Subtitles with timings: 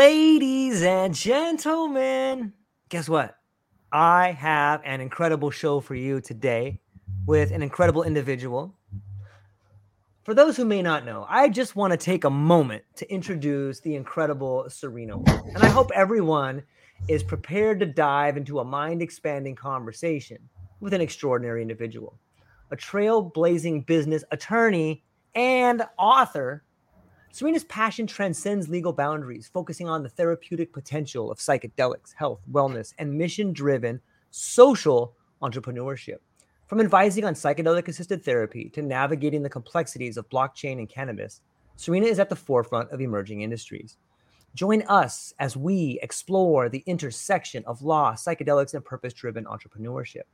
[0.00, 2.54] Ladies and gentlemen,
[2.88, 3.36] guess what?
[3.92, 6.80] I have an incredible show for you today
[7.26, 8.74] with an incredible individual.
[10.22, 13.80] For those who may not know, I just want to take a moment to introduce
[13.80, 15.18] the incredible Serena.
[15.18, 16.62] And I hope everyone
[17.06, 20.38] is prepared to dive into a mind expanding conversation
[20.80, 22.18] with an extraordinary individual,
[22.70, 25.04] a trailblazing business attorney
[25.34, 26.64] and author.
[27.32, 33.16] Serena's passion transcends legal boundaries, focusing on the therapeutic potential of psychedelics, health, wellness, and
[33.16, 36.18] mission driven social entrepreneurship.
[36.66, 41.40] From advising on psychedelic assisted therapy to navigating the complexities of blockchain and cannabis,
[41.76, 43.96] Serena is at the forefront of emerging industries.
[44.54, 50.24] Join us as we explore the intersection of law, psychedelics, and purpose driven entrepreneurship.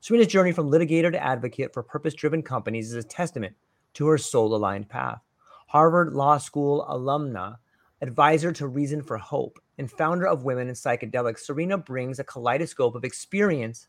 [0.00, 3.56] Serena's journey from litigator to advocate for purpose driven companies is a testament
[3.94, 5.22] to her soul aligned path.
[5.72, 7.56] Harvard Law School alumna,
[8.02, 12.94] advisor to Reason for Hope, and founder of Women in Psychedelics, Serena brings a kaleidoscope
[12.94, 13.88] of experience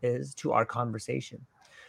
[0.00, 1.44] is to our conversation.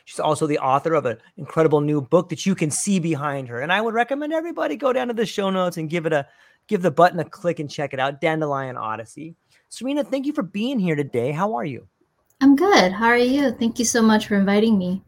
[0.05, 3.61] She's also the author of an incredible new book that you can see behind her.
[3.61, 6.27] And I would recommend everybody go down to the show notes and give it a
[6.65, 8.19] give the button a click and check it out.
[8.21, 9.35] Dandelion Odyssey.
[9.69, 11.31] Serena, thank you for being here today.
[11.31, 11.87] How are you?
[12.41, 12.91] I'm good.
[12.91, 13.51] How are you?
[13.51, 15.03] Thank you so much for inviting me.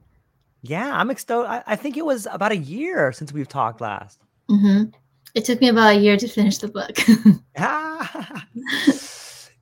[0.62, 1.50] Yeah, I'm excited.
[1.50, 4.22] I, I think it was about a year since we've talked last.
[4.50, 4.84] Hmm
[5.36, 6.98] It took me about a year to finish the book.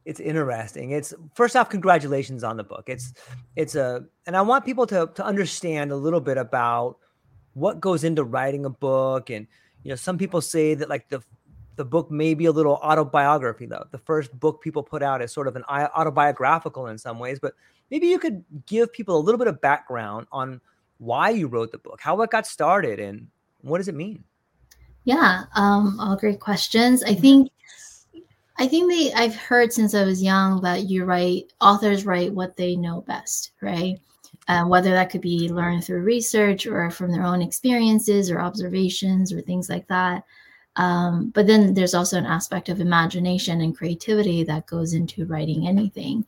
[0.06, 0.92] it's interesting.
[0.92, 2.86] It's first off, congratulations on the book.
[2.88, 3.14] It's
[3.56, 6.98] it's a and I want people to to understand a little bit about
[7.54, 9.30] what goes into writing a book.
[9.30, 9.48] And
[9.84, 11.22] you know, some people say that like the
[11.76, 13.86] the book may be a little autobiography though.
[13.92, 17.54] The first book people put out is sort of an autobiographical in some ways, but
[17.92, 20.62] maybe you could give people a little bit of background on
[21.00, 23.28] why you wrote the book, how it got started, and
[23.62, 24.24] what does it mean?
[25.06, 27.04] Yeah, um, all great questions.
[27.04, 27.52] I think
[28.58, 32.58] I think they I've heard since I was young that you write authors write what
[32.58, 34.00] they know best, right?
[34.48, 39.32] Uh, whether that could be learned through research or from their own experiences or observations
[39.32, 40.24] or things like that.
[40.76, 45.68] Um, but then there's also an aspect of imagination and creativity that goes into writing
[45.68, 46.26] anything.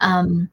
[0.00, 0.50] Um,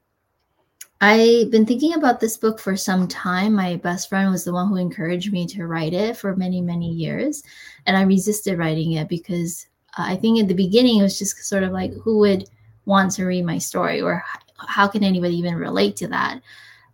[1.00, 3.54] I've been thinking about this book for some time.
[3.54, 6.90] My best friend was the one who encouraged me to write it for many, many
[6.90, 7.42] years.
[7.86, 9.66] And I resisted writing it because
[9.96, 12.48] I think in the beginning it was just sort of like, who would
[12.86, 14.24] want to read my story or
[14.56, 16.40] how can anybody even relate to that?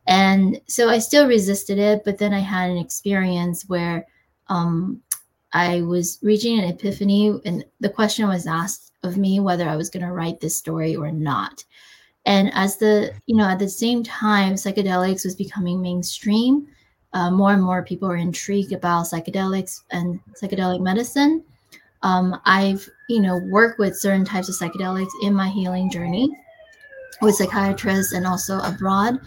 [0.06, 2.02] And so I still resisted it.
[2.04, 4.06] But then I had an experience where
[4.48, 5.00] um,
[5.52, 9.90] I was reaching an epiphany, and the question was asked of me whether I was
[9.90, 11.64] going to write this story or not.
[12.26, 16.68] And as the, you know, at the same time, psychedelics was becoming mainstream.
[17.12, 21.42] Uh, more and more people are intrigued about psychedelics and psychedelic medicine.
[22.02, 26.30] Um, I've, you know, worked with certain types of psychedelics in my healing journey
[27.20, 29.18] with psychiatrists and also abroad.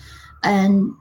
[0.44, 0.94] And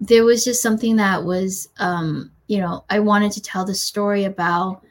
[0.00, 4.24] there was just something that was, um, you know, I wanted to tell the story
[4.24, 4.84] about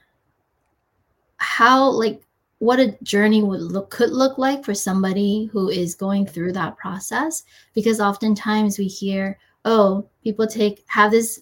[1.38, 2.22] how, like,
[2.64, 6.78] what a journey would look could look like for somebody who is going through that
[6.78, 7.44] process
[7.74, 11.42] because oftentimes we hear oh people take have this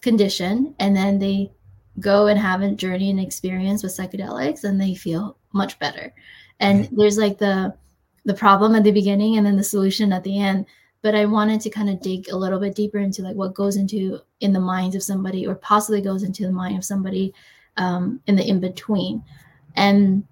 [0.00, 1.52] condition and then they
[2.00, 6.12] go and have a journey and experience with psychedelics and they feel much better.
[6.58, 7.74] And there's like the
[8.24, 10.64] the problem at the beginning and then the solution at the end.
[11.02, 13.76] But i wanted to kind of dig a little bit deeper into like what goes
[13.76, 17.34] into in the minds of somebody or possibly goes into the mind of somebody
[17.76, 19.22] um, in the in between
[19.74, 20.24] and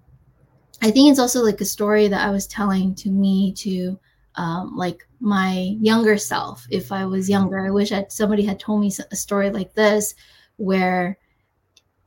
[0.81, 3.99] i think it's also like a story that i was telling to me to
[4.35, 6.65] um, like my younger self.
[6.69, 10.15] If i was younger i wish I, somebody had told me a story like this
[10.57, 11.17] where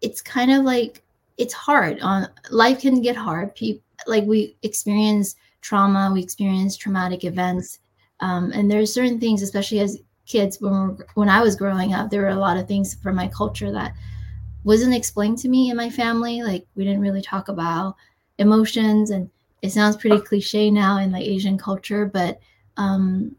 [0.00, 1.02] it's kind of like
[1.36, 3.54] it's hard on life can get hard.
[3.56, 7.78] People like we experience trauma we experience traumatic events
[8.20, 12.10] um, and there's certain things especially as kids when we're, when i was growing up
[12.10, 13.94] there were a lot of things from my culture that
[14.64, 17.94] wasn't explained to me in my family like we didn't really talk about
[18.38, 19.30] emotions and
[19.62, 22.40] it sounds pretty cliche now in like asian culture but
[22.76, 23.34] um,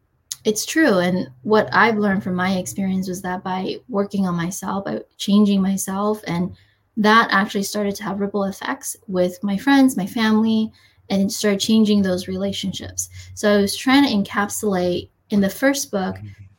[0.45, 1.00] it's true.
[1.00, 5.62] And what i've learned from my experience was that by working on myself by changing
[5.62, 6.56] myself and
[6.97, 10.71] that actually started to have ripple effects with my friends my family
[11.09, 13.09] and started changing those relationships.
[13.33, 16.15] So i was trying to encapsulate in the first book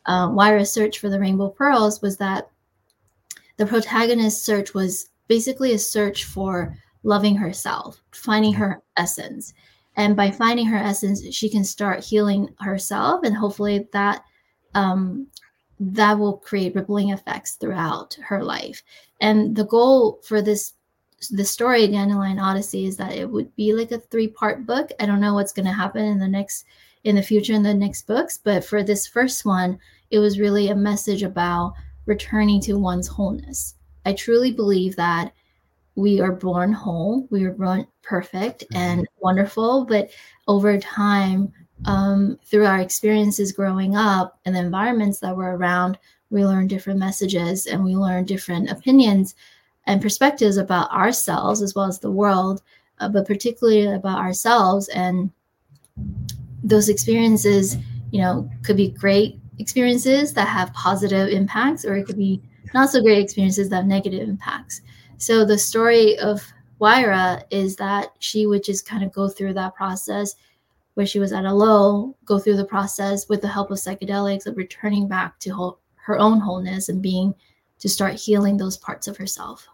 [0.06, 2.48] uh, Wayra's search for the rainbow pearls was that
[3.56, 9.54] the protagonist's search was basically a search for loving herself finding her essence.
[9.96, 14.24] And by finding her essence she can start healing herself and hopefully that
[14.74, 15.28] um,
[15.78, 18.82] that will create rippling effects throughout her life.
[19.20, 20.74] And the goal for this
[21.30, 24.90] the story dandelion odyssey is that it would be like a three part book.
[25.00, 26.66] I don't know what's going to happen in the next
[27.04, 29.78] in the future in the next books but for this first one
[30.10, 31.74] it was really a message about
[32.04, 33.76] returning to one's wholeness.
[34.04, 35.32] I truly believe that
[35.96, 38.76] we are born whole, we are born perfect mm-hmm.
[38.76, 40.10] and wonderful, but
[40.46, 41.52] over time,
[41.84, 45.98] um, through our experiences growing up and the environments that we're around,
[46.30, 49.34] we learn different messages and we learn different opinions
[49.86, 52.62] and perspectives about ourselves as well as the world,
[52.98, 54.88] uh, but particularly about ourselves.
[54.88, 55.30] And
[56.62, 57.76] those experiences,
[58.10, 62.42] you know, could be great experiences that have positive impacts, or it could be
[62.74, 64.80] not so great experiences that have negative impacts.
[65.18, 66.42] So the story of
[66.80, 70.34] Wayra is that she would just kind of go through that process
[70.94, 74.46] where she was at a low, go through the process with the help of psychedelics
[74.46, 77.34] of returning back to whole, her own wholeness and being
[77.78, 79.68] to start healing those parts of herself.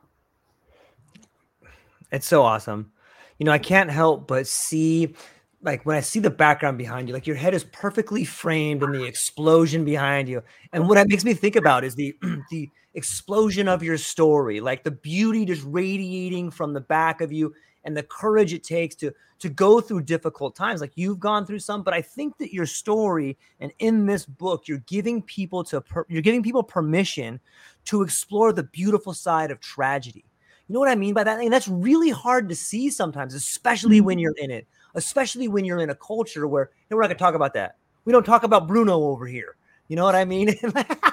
[2.10, 2.92] It's so awesome.
[3.38, 5.14] You know, I can't help but see
[5.62, 8.92] like when I see the background behind you, like your head is perfectly framed in
[8.92, 10.42] the explosion behind you.
[10.72, 12.16] And what that makes me think about is the
[12.50, 17.54] the explosion of your story, like the beauty just radiating from the back of you
[17.84, 20.80] and the courage it takes to to go through difficult times.
[20.80, 24.68] Like you've gone through some, but I think that your story and in this book,
[24.68, 27.40] you're giving people to per, you're giving people permission
[27.86, 30.24] to explore the beautiful side of tragedy.
[30.68, 31.40] You know what I mean by that?
[31.40, 34.22] And that's really hard to see sometimes, especially when mm-hmm.
[34.22, 37.22] you're in it especially when you're in a culture where hey, we're not going to
[37.22, 37.76] talk about that.
[38.04, 39.56] We don't talk about Bruno over here.
[39.92, 40.54] You know what I mean?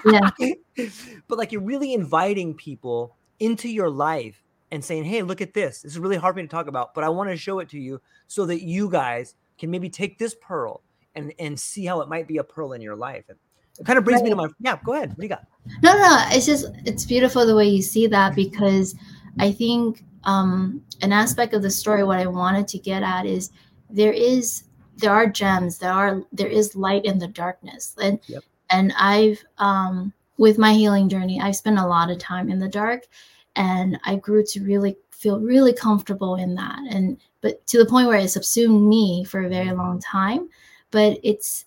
[0.05, 0.29] yeah.
[1.27, 4.41] But like you're really inviting people into your life
[4.71, 5.81] and saying, "Hey, look at this.
[5.81, 7.67] This is really hard for me to talk about, but I want to show it
[7.71, 10.81] to you so that you guys can maybe take this pearl
[11.13, 13.37] and and see how it might be a pearl in your life." It,
[13.81, 14.23] it kind of brings right.
[14.23, 14.79] me to my yeah.
[14.85, 15.09] Go ahead.
[15.09, 15.45] What do you got?
[15.83, 18.95] No, no, it's just it's beautiful the way you see that because
[19.39, 23.51] I think um, an aspect of the story what I wanted to get at is
[23.89, 24.63] there is
[24.95, 28.41] there are gems there are there is light in the darkness and yep.
[28.69, 32.67] And i've um with my healing journey i've spent a lot of time in the
[32.67, 33.07] dark
[33.55, 38.07] and i grew to really feel really comfortable in that and but to the point
[38.07, 40.49] where it subsumed me for a very long time
[40.91, 41.65] but it's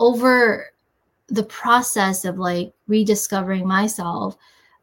[0.00, 0.72] over
[1.28, 4.36] the process of like rediscovering myself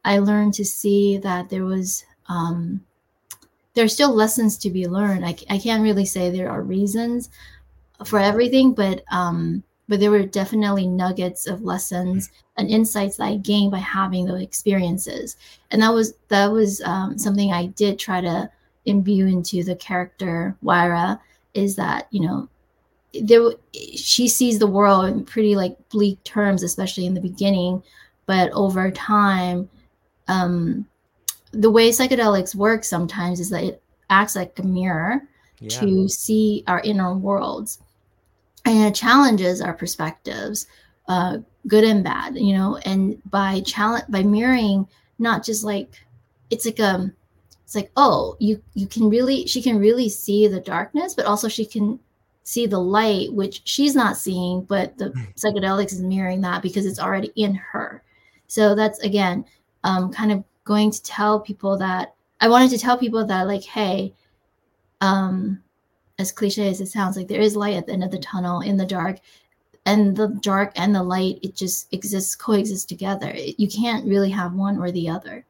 [0.05, 2.81] i learned to see that there was um
[3.75, 5.25] there's still lessons to be learned.
[5.25, 7.29] I, I can't really say there are reasons
[8.05, 13.37] for everything, but um, but there were definitely nuggets of lessons and insights that I
[13.37, 15.37] gained by having those experiences,
[15.71, 18.49] and that was that was um, something I did try to
[18.85, 21.19] imbue into the character Wayra.
[21.53, 22.49] Is that you know
[23.21, 27.83] there she sees the world in pretty like bleak terms, especially in the beginning,
[28.25, 29.69] but over time,
[30.27, 30.85] um,
[31.51, 35.21] the way psychedelics work sometimes is that it acts like a mirror
[35.59, 35.69] yeah.
[35.69, 37.79] to see our inner worlds
[38.65, 40.67] and it challenges our perspectives
[41.07, 44.87] uh, good and bad you know and by challenge by mirroring
[45.19, 45.99] not just like
[46.49, 47.13] it's like um
[47.63, 51.47] it's like oh you you can really she can really see the darkness but also
[51.47, 51.99] she can
[52.43, 56.99] see the light which she's not seeing but the psychedelics is mirroring that because it's
[56.99, 58.03] already in her.
[58.47, 59.45] So that's again
[59.83, 63.63] um, kind of going to tell people that i wanted to tell people that like
[63.63, 64.13] hey
[65.01, 65.61] um
[66.17, 68.37] as cliche as it sounds like there is light at the end of the mm-hmm.
[68.37, 69.19] tunnel in the dark
[69.85, 73.33] and the dark and the light it just exists coexist together.
[73.35, 75.45] You can't really have one or the other.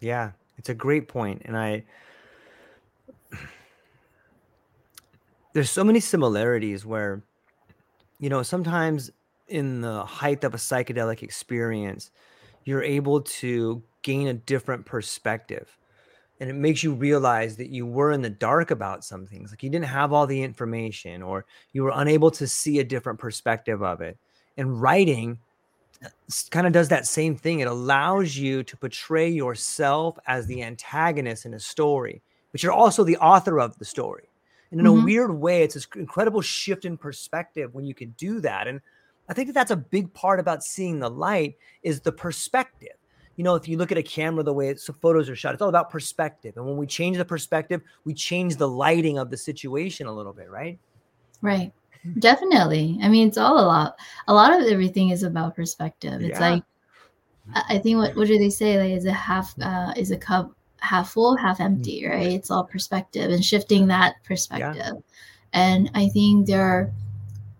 [0.00, 1.82] Yeah it's a great point and i
[5.52, 7.22] there's so many similarities where
[8.18, 9.10] you know sometimes
[9.48, 12.10] in the height of a psychedelic experience
[12.64, 15.76] you're able to gain a different perspective
[16.40, 19.62] and it makes you realize that you were in the dark about some things like
[19.62, 23.82] you didn't have all the information or you were unable to see a different perspective
[23.82, 24.18] of it.
[24.56, 25.38] And writing
[26.04, 26.08] uh,
[26.50, 27.60] kind of does that same thing.
[27.60, 32.22] It allows you to portray yourself as the antagonist in a story
[32.54, 34.28] but you're also the author of the story.
[34.70, 35.00] And in mm-hmm.
[35.00, 38.68] a weird way it's this incredible shift in perspective when you can do that.
[38.68, 38.80] And
[39.28, 42.96] i think that that's a big part about seeing the light is the perspective
[43.36, 45.62] you know if you look at a camera the way it's, photos are shot it's
[45.62, 49.36] all about perspective and when we change the perspective we change the lighting of the
[49.36, 50.78] situation a little bit right
[51.42, 51.72] right
[52.18, 53.96] definitely i mean it's all a lot
[54.28, 56.50] a lot of everything is about perspective it's yeah.
[56.50, 56.62] like
[57.54, 60.54] i think what what do they say like is a half uh is a cup
[60.84, 62.32] half full, half empty, right?
[62.32, 64.76] It's all perspective and shifting that perspective.
[64.76, 64.92] Yeah.
[65.52, 66.92] And I think there are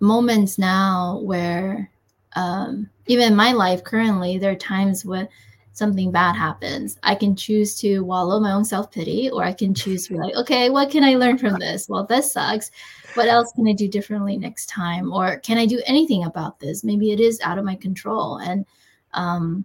[0.01, 1.91] moments now where,
[2.37, 5.29] um, even in my life currently, there are times when
[5.75, 6.99] something bad happens.
[7.03, 10.19] I can choose to wallow my own self pity, or I can choose to be
[10.19, 11.89] like, okay, what can I learn from this?
[11.89, 12.71] Well, this sucks.
[13.15, 15.13] What else can I do differently next time?
[15.13, 16.83] Or can I do anything about this?
[16.83, 18.39] Maybe it is out of my control.
[18.39, 18.65] And
[19.13, 19.65] um,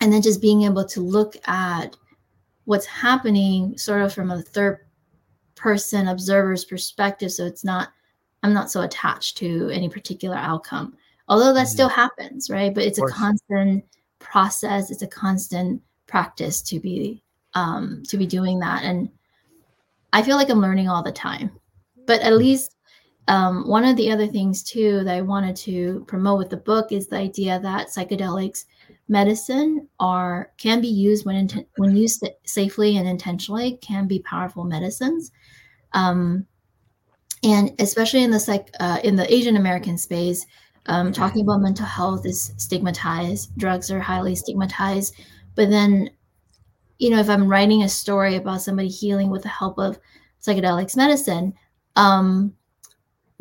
[0.00, 1.96] and then just being able to look at
[2.64, 4.80] what's happening sort of from a third
[5.56, 7.88] person observer's perspective so it's not
[8.44, 10.96] i'm not so attached to any particular outcome
[11.28, 11.72] although that mm-hmm.
[11.72, 13.84] still happens right but it's a constant
[14.18, 14.90] process.
[14.90, 17.22] It's a constant practice to be
[17.54, 18.84] um to be doing that.
[18.84, 19.10] And
[20.12, 21.50] i feel like i'm learning all the time
[22.06, 22.38] but at mm-hmm.
[22.38, 22.74] least
[23.28, 26.92] um, one of the other things too that i wanted to promote with the book
[26.92, 28.64] is the idea that psychedelics
[29.08, 35.32] medicine are can be used when when used safely and intentionally can be powerful medicines.
[35.92, 36.46] Um,
[37.42, 40.44] and especially in the psych uh, in the asian american space
[40.88, 45.14] um, talking about mental health is stigmatized drugs are highly stigmatized
[45.54, 46.10] but then
[46.98, 49.98] you know if i'm writing a story about somebody healing with the help of
[50.40, 51.52] psychedelics medicine
[51.96, 52.54] um,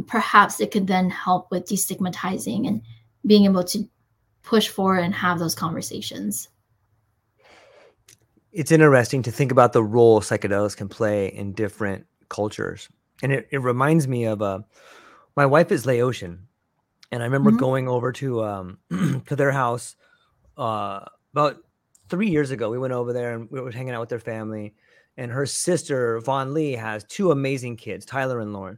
[0.06, 2.82] perhaps it could then help with destigmatizing and
[3.26, 3.88] being able to
[4.44, 6.48] push forward and have those conversations.
[8.52, 12.90] It's interesting to think about the role psychedelics can play in different cultures.
[13.22, 14.60] And it, it reminds me of uh,
[15.36, 16.48] my wife is Laotian.
[17.12, 17.60] And I remember mm-hmm.
[17.60, 18.78] going over to um,
[19.28, 19.96] to their house
[20.58, 21.02] uh,
[21.34, 21.58] about
[22.10, 22.70] three years ago.
[22.70, 24.74] We went over there and we were hanging out with their family.
[25.16, 28.78] And her sister, Vaughn Lee, has two amazing kids, Tyler and Lauren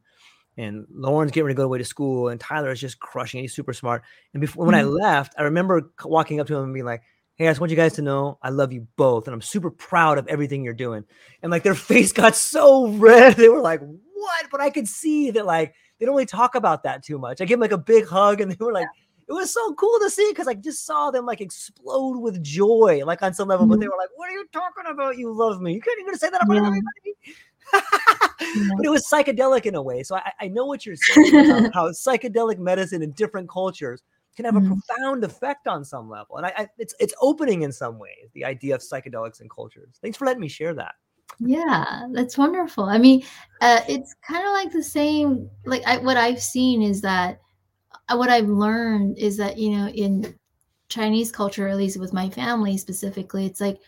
[0.60, 3.40] and Lauren's getting ready to go away to school, and Tyler is just crushing.
[3.40, 3.44] It.
[3.44, 4.04] He's super smart.
[4.34, 4.90] And before when mm-hmm.
[4.90, 7.02] I left, I remember walking up to him and being like,
[7.36, 9.72] "Hey, I just want you guys to know I love you both, and I'm super
[9.72, 11.06] proud of everything you're doing."
[11.42, 13.82] And like their face got so red, they were like,
[14.20, 17.42] "What?" But I could see that like they don't really talk about that too much.
[17.42, 18.88] I give them like a big hug, and they were like.
[19.28, 23.04] It was so cool to see because I just saw them like explode with joy,
[23.06, 23.68] like on some level.
[23.68, 23.74] Mm-hmm.
[23.74, 25.20] But they were like, "What are you talking about?
[25.20, 25.76] You love me.
[25.76, 26.66] You can't even say that about yeah.
[26.66, 27.16] everybody."
[28.78, 30.04] but it was psychedelic in a way.
[30.04, 34.04] So I, I know what you're saying about how psychedelic medicine in different cultures
[34.36, 34.72] can have mm-hmm.
[34.72, 36.38] a profound effect on some level.
[36.38, 40.00] And I, I, it's it's opening in some ways the idea of psychedelics and cultures.
[40.02, 40.96] Thanks for letting me share that.
[41.40, 42.84] Yeah, that's wonderful.
[42.86, 43.24] I mean,
[43.62, 45.50] uh, it's kind of like the same.
[45.66, 47.40] Like I, what I've seen is that
[48.10, 50.38] uh, what I've learned is that you know in
[50.90, 53.80] Chinese culture, at least with my family specifically, it's like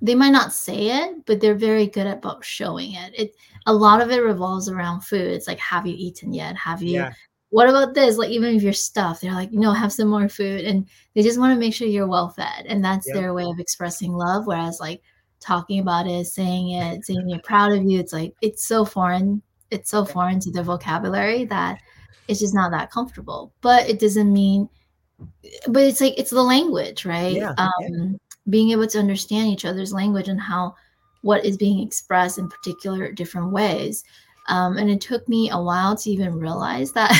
[0.00, 3.14] they might not say it, but they're very good about showing it.
[3.16, 5.28] It a lot of it revolves around food.
[5.28, 6.56] It's like, have you eaten yet?
[6.56, 6.94] Have you?
[6.94, 7.12] Yeah.
[7.50, 8.16] What about this?
[8.16, 11.38] Like, even if you're stuffed, they're like, no have some more food, and they just
[11.38, 13.14] want to make sure you're well fed, and that's yep.
[13.14, 14.46] their way of expressing love.
[14.46, 15.02] Whereas, like,
[15.42, 19.42] talking about it, saying it, saying you're proud of you, it's like it's so foreign.
[19.70, 21.80] It's so foreign to their vocabulary that
[22.28, 23.52] it's just not that comfortable.
[23.60, 24.68] But it doesn't mean.
[25.68, 27.36] But it's like it's the language, right?
[27.36, 27.54] Yeah.
[27.56, 28.18] Um, yeah
[28.48, 30.74] being able to understand each other's language and how
[31.22, 34.02] what is being expressed in particular different ways.
[34.48, 37.12] Um, and it took me a while to even realize that.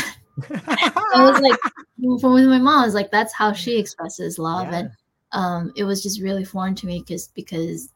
[0.50, 1.58] I was like,
[2.20, 4.72] from with my mom, I was like, that's how she expresses love.
[4.72, 4.78] Yeah.
[4.78, 4.90] And
[5.30, 7.90] um, it was just really foreign to me because because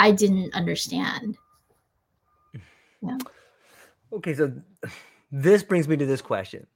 [0.00, 1.36] I didn't understand.
[3.02, 3.18] Yeah.
[4.14, 4.52] Okay, so
[5.30, 6.66] this brings me to this question.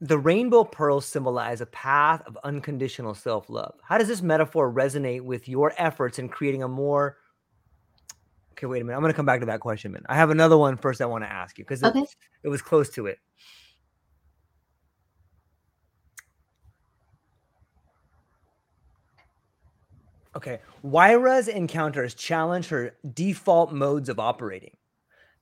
[0.00, 3.74] The rainbow pearls symbolize a path of unconditional self love.
[3.84, 7.18] How does this metaphor resonate with your efforts in creating a more
[8.52, 8.96] Okay, wait a minute.
[8.96, 10.02] I'm going to come back to that question, man.
[10.08, 12.00] I have another one first I want to ask you because okay.
[12.00, 13.18] it, it was close to it.
[20.34, 20.60] Okay.
[20.84, 24.76] Wayra's encounters challenge her default modes of operating.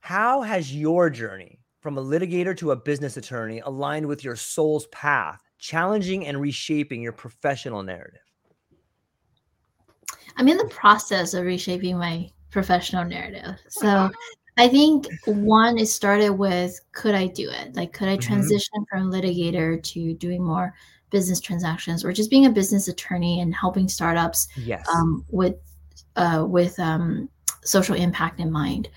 [0.00, 4.86] How has your journey from a litigator to a business attorney aligned with your soul's
[4.88, 8.20] path, challenging and reshaping your professional narrative?
[10.36, 13.56] I'm in the process of reshaping my professional narrative.
[13.68, 14.10] So
[14.56, 17.76] I think one, it started with could I do it?
[17.76, 18.26] Like, could I mm-hmm.
[18.26, 18.98] transition mm-hmm.
[18.98, 20.74] from litigator to doing more
[21.10, 24.86] business transactions or just being a business attorney and helping startups yes.
[24.88, 25.56] um, with
[26.16, 27.28] uh, with um,
[27.62, 28.88] social impact in mind?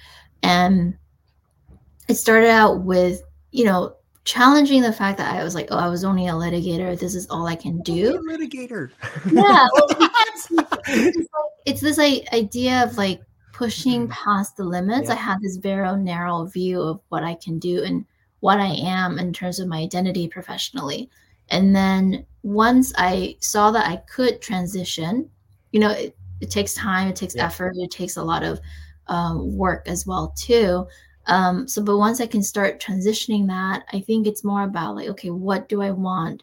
[0.42, 0.98] And
[2.08, 5.88] it started out with, you know, challenging the fact that I was like, oh, I
[5.90, 6.98] was only a litigator.
[6.98, 8.20] This is all I can do.
[8.28, 8.92] litigator.
[9.32, 9.68] yeah.
[10.28, 14.12] it's, it's, like, it's this like, idea of like pushing mm-hmm.
[14.12, 15.08] past the limits.
[15.08, 15.16] Yeah.
[15.16, 18.06] I had this very narrow view of what I can do and
[18.40, 21.10] what I am in terms of my identity professionally.
[21.54, 25.30] And then once I saw that I could transition,
[25.72, 27.46] you know, it, it takes time, it takes yeah.
[27.46, 28.60] effort, it takes a lot of
[29.08, 30.88] um, work as well too.
[31.28, 35.10] Um, so, but once I can start transitioning that, I think it's more about like,
[35.10, 36.42] okay, what do I want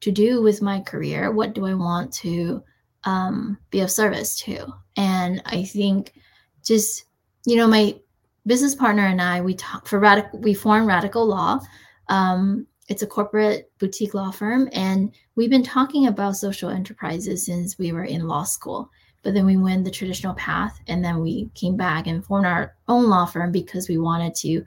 [0.00, 1.30] to do with my career?
[1.30, 2.64] What do I want to
[3.04, 4.66] um, be of service to?
[4.96, 6.14] And I think
[6.64, 7.04] just
[7.44, 7.98] you know my
[8.46, 11.60] business partner and I we talk for radical we formed Radicle Law.
[12.08, 17.78] Um, it's a corporate boutique law firm, and we've been talking about social enterprises since
[17.78, 18.90] we were in law school.
[19.22, 22.74] But then we went the traditional path, and then we came back and formed our
[22.88, 24.64] own law firm because we wanted to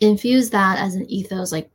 [0.00, 1.70] infuse that as an ethos, like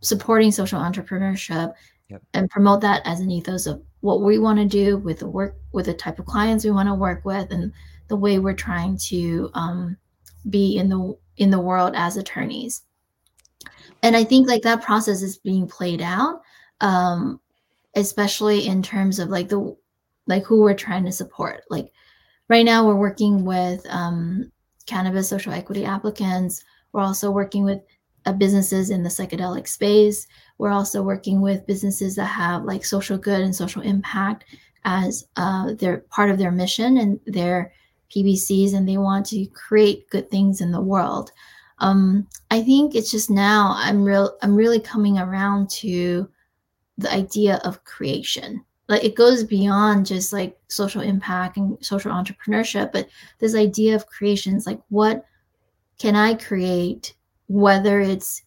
[0.00, 1.72] supporting social entrepreneurship
[2.08, 2.22] yep.
[2.34, 5.56] and promote that as an ethos of what we want to do with the work
[5.72, 7.72] with the type of clients we want to work with and
[8.08, 9.96] the way we're trying to um,
[10.50, 12.82] be in the in the world as attorneys
[14.02, 16.42] and i think like that process is being played out
[16.80, 17.40] um,
[17.96, 19.76] especially in terms of like the
[20.26, 21.64] like who we're trying to support.
[21.70, 21.90] Like
[22.48, 24.52] right now we're working with um,
[24.86, 26.64] cannabis social equity applicants.
[26.92, 27.80] We're also working with
[28.26, 30.26] uh, businesses in the psychedelic space.
[30.58, 34.44] We're also working with businesses that have like social good and social impact
[34.84, 37.72] as uh, their part of their mission and their
[38.14, 41.30] PBCs and they want to create good things in the world.
[41.80, 46.28] Um, I think it's just now I'm real I'm really coming around to
[46.96, 48.64] the idea of creation.
[48.88, 54.06] Like it goes beyond just like social impact and social entrepreneurship, but this idea of
[54.06, 55.24] creation is like what
[55.98, 57.14] can I create,
[57.48, 58.42] whether it's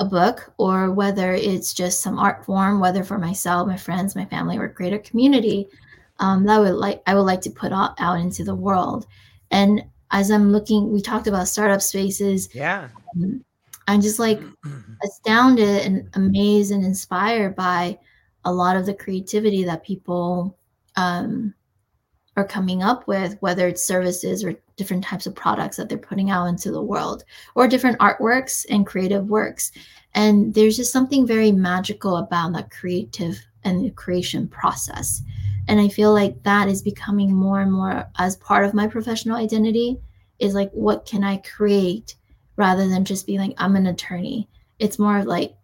[0.00, 4.26] a book or whether it's just some art form, whether for myself, my friends, my
[4.26, 5.66] family, or a greater community
[6.20, 9.06] um, that I would like I would like to put out, out into the world.
[9.50, 12.48] And as I'm looking, we talked about startup spaces.
[12.54, 12.88] Yeah.
[13.16, 13.44] Um,
[13.86, 14.40] I'm just like
[15.04, 17.98] astounded and amazed and inspired by
[18.44, 20.56] a lot of the creativity that people
[20.96, 21.54] um,
[22.36, 26.30] are coming up with, whether it's services or different types of products that they're putting
[26.30, 29.72] out into the world, or different artworks and creative works.
[30.14, 35.22] And there's just something very magical about that creative and the creation process.
[35.68, 39.36] And I feel like that is becoming more and more as part of my professional
[39.36, 39.98] identity
[40.38, 42.14] is like, what can I create
[42.56, 44.48] rather than just being like, I'm an attorney.
[44.78, 45.54] It's more of like,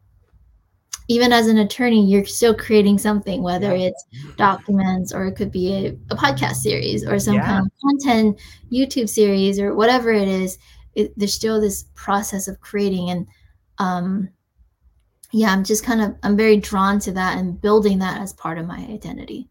[1.09, 3.89] even as an attorney, you're still creating something, whether yeah.
[3.89, 4.05] it's
[4.37, 7.47] documents or it could be a, a podcast series or some yeah.
[7.47, 8.41] kind of content
[8.71, 10.59] YouTube series or whatever it is.
[10.95, 13.11] It, there's still this process of creating.
[13.11, 13.27] And
[13.79, 14.29] um,
[15.33, 18.59] yeah, I'm just kind of, I'm very drawn to that and building that as part
[18.59, 19.49] of my identity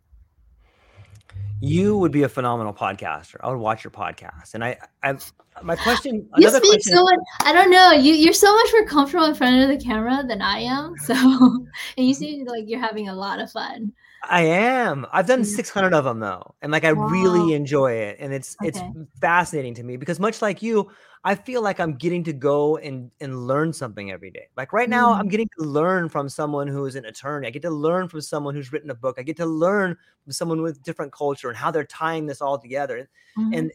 [1.63, 3.37] you would be a phenomenal podcaster.
[3.41, 4.53] I would watch your podcast.
[4.53, 5.15] And I, I
[5.61, 7.19] my question, you speak question, so much.
[7.41, 7.91] I don't know.
[7.91, 10.95] You you're so much more comfortable in front of the camera than I am.
[11.03, 13.91] So, and you seem like you're having a lot of fun.
[14.29, 15.05] I am.
[15.11, 17.07] I've done 600 of them though, and like I wow.
[17.07, 18.69] really enjoy it, and it's okay.
[18.69, 18.79] it's
[19.19, 20.89] fascinating to me because much like you,
[21.25, 24.47] I feel like I'm getting to go and and learn something every day.
[24.55, 25.19] Like right now, mm.
[25.19, 27.47] I'm getting to learn from someone who is an attorney.
[27.47, 29.17] I get to learn from someone who's written a book.
[29.19, 32.57] I get to learn from someone with different culture and how they're tying this all
[32.57, 33.09] together.
[33.37, 33.57] Mm.
[33.57, 33.71] And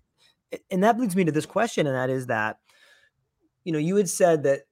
[0.70, 2.58] and that leads me to this question, and that is that,
[3.64, 4.62] you know, you had said that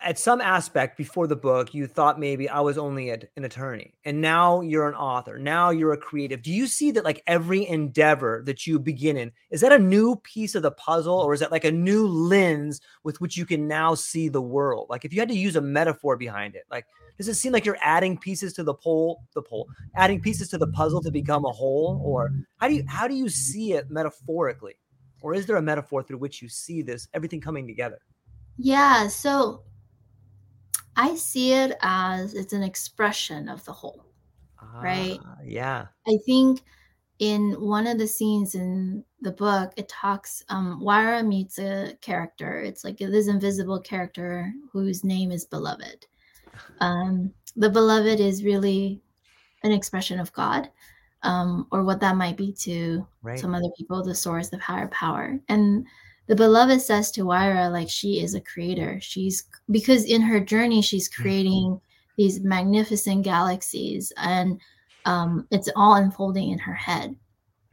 [0.00, 3.94] at some aspect before the book, you thought maybe I was only a, an attorney,
[4.04, 5.38] and now you're an author.
[5.38, 6.42] Now you're a creative.
[6.42, 10.16] Do you see that like every endeavor that you begin in is that a new
[10.16, 13.66] piece of the puzzle, or is that like a new lens with which you can
[13.66, 14.86] now see the world?
[14.90, 16.84] Like if you had to use a metaphor behind it, like
[17.16, 20.58] does it seem like you're adding pieces to the pole, the pole, adding pieces to
[20.58, 23.90] the puzzle to become a whole, or how do you how do you see it
[23.90, 24.74] metaphorically,
[25.22, 27.98] or is there a metaphor through which you see this everything coming together?
[28.58, 29.62] Yeah, so
[30.96, 34.06] I see it as it's an expression of the whole,
[34.80, 35.20] right?
[35.24, 35.88] Ah, yeah.
[36.08, 36.62] I think
[37.18, 42.60] in one of the scenes in the book, it talks, um, Wayra meets a character.
[42.60, 46.06] It's like this invisible character whose name is Beloved.
[46.80, 49.02] Um, the Beloved is really
[49.64, 50.70] an expression of God,
[51.22, 53.38] um, or what that might be to Right.
[53.38, 55.40] some other people, the source of higher power.
[55.48, 55.86] And
[56.26, 58.98] the beloved says to Wayra, like she is a creator.
[59.00, 61.80] She's because in her journey, she's creating
[62.16, 64.60] these magnificent galaxies, and
[65.04, 67.14] um, it's all unfolding in her head.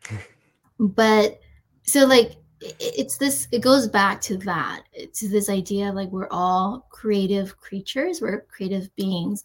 [0.80, 1.40] but
[1.84, 3.48] so, like, it's this.
[3.52, 4.84] It goes back to that.
[5.16, 8.22] To this idea, like we're all creative creatures.
[8.22, 9.44] We're creative beings,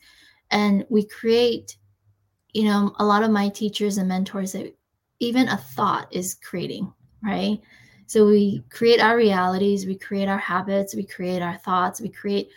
[0.50, 1.76] and we create.
[2.54, 4.74] You know, a lot of my teachers and mentors that
[5.20, 6.92] even a thought is creating,
[7.22, 7.60] right?
[8.08, 12.48] So we create our realities, we create our habits, we create our thoughts, we create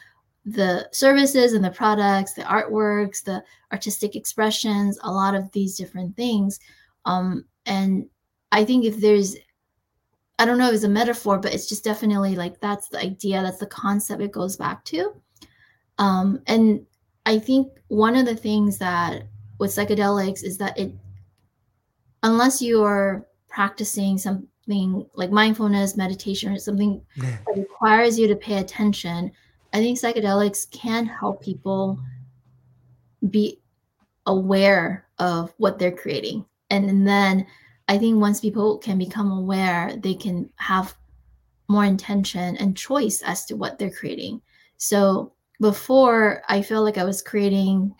[0.46, 6.16] the services and the products, the artworks, the artistic expressions, a lot of these different
[6.16, 6.62] things.
[7.04, 8.08] Um, and
[8.54, 9.36] I think if there's,
[10.40, 13.44] I don't know if it's a metaphor, but it's just definitely like that's the idea,
[13.44, 15.14] that's the concept it goes back to.
[15.98, 16.86] Um, and
[17.26, 19.24] I think one of the things that
[19.60, 20.94] with psychedelics is that it,
[22.24, 28.36] unless you are practicing some something like mindfulness, meditation, or something that requires you to
[28.36, 29.32] pay attention,
[29.74, 32.00] I think psychedelics can help people
[33.30, 33.60] be
[34.26, 36.45] aware of what they're creating.
[36.69, 37.45] And then
[37.88, 40.95] I think once people can become aware, they can have
[41.67, 44.41] more intention and choice as to what they're creating.
[44.78, 47.95] So before, I feel like I was creating,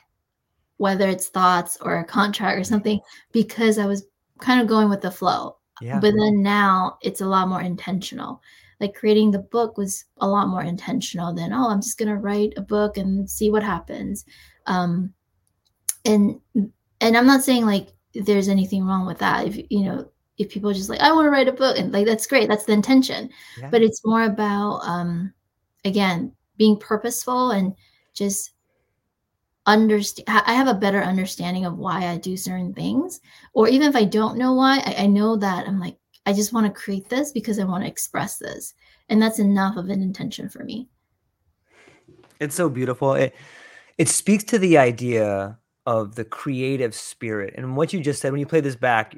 [0.78, 3.00] whether it's thoughts or a contract or something,
[3.32, 4.06] because I was
[4.40, 6.00] kind of going with the flow Yeah.
[6.00, 8.42] but then now it's a lot more intentional.
[8.80, 12.18] Like creating the book was a lot more intentional than oh i'm just going to
[12.18, 14.26] write a book and see what happens.
[14.68, 15.14] Um
[16.06, 19.48] and and i'm not saying like there's anything wrong with that.
[19.48, 21.92] If you know if people are just like i want to write a book and
[21.92, 22.50] like that's great.
[22.50, 23.30] That's the intention.
[23.60, 23.70] Yeah.
[23.70, 25.34] but it's more about um
[25.86, 27.74] again being purposeful and
[28.14, 28.52] just
[29.66, 33.20] understand i have a better understanding of why i do certain things
[33.54, 36.52] or even if i don't know why i, I know that i'm like i just
[36.52, 38.74] want to create this because i want to express this
[39.10, 40.90] and that's enough of an intention for me
[42.42, 43.14] It's so beautiful.
[43.14, 43.36] It
[43.98, 47.54] it speaks to the idea of the creative spirit.
[47.56, 49.16] And what you just said when you play this back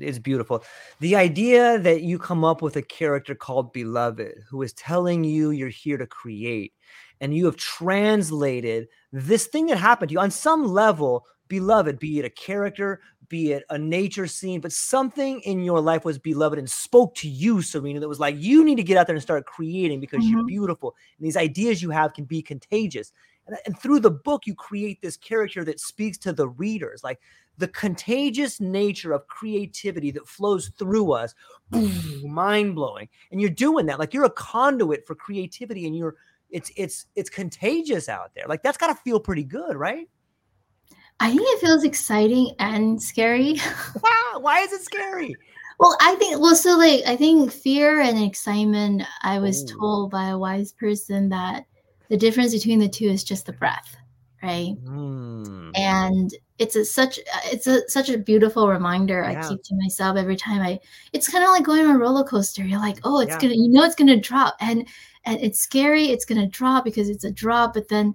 [0.00, 0.64] is beautiful.
[0.98, 5.50] The idea that you come up with a character called Beloved who is telling you
[5.50, 6.72] you're here to create
[7.20, 12.18] and you have translated this thing that happened to you on some level beloved be
[12.18, 16.58] it a character be it a nature scene but something in your life was beloved
[16.58, 19.22] and spoke to you serena that was like you need to get out there and
[19.22, 20.48] start creating because you're Mhm.
[20.48, 23.12] beautiful and these ideas you have can be contagious
[23.46, 27.18] and, and through the book you create this character that speaks to the readers like
[27.56, 31.34] the contagious nature of creativity that flows through us
[32.24, 36.16] mind blowing and you're doing that like you're a conduit for creativity and you're
[36.50, 40.08] it's it's it's contagious out there like that's got to feel pretty good right
[41.20, 43.54] i think it feels exciting and scary
[44.02, 45.34] wow why is it scary
[45.78, 49.78] well i think well so like i think fear and excitement i was Ooh.
[49.78, 51.64] told by a wise person that
[52.08, 53.96] the difference between the two is just the breath
[54.42, 55.70] right Hmm.
[55.74, 59.44] and it's a such it's a such a beautiful reminder Yeah.
[59.44, 60.78] I keep to myself every time I
[61.12, 63.38] it's kind of like going on a roller coaster you're like oh it's Yeah.
[63.40, 64.86] gonna you know it's gonna drop and
[65.24, 68.14] and it's scary it's gonna drop because it's a drop but then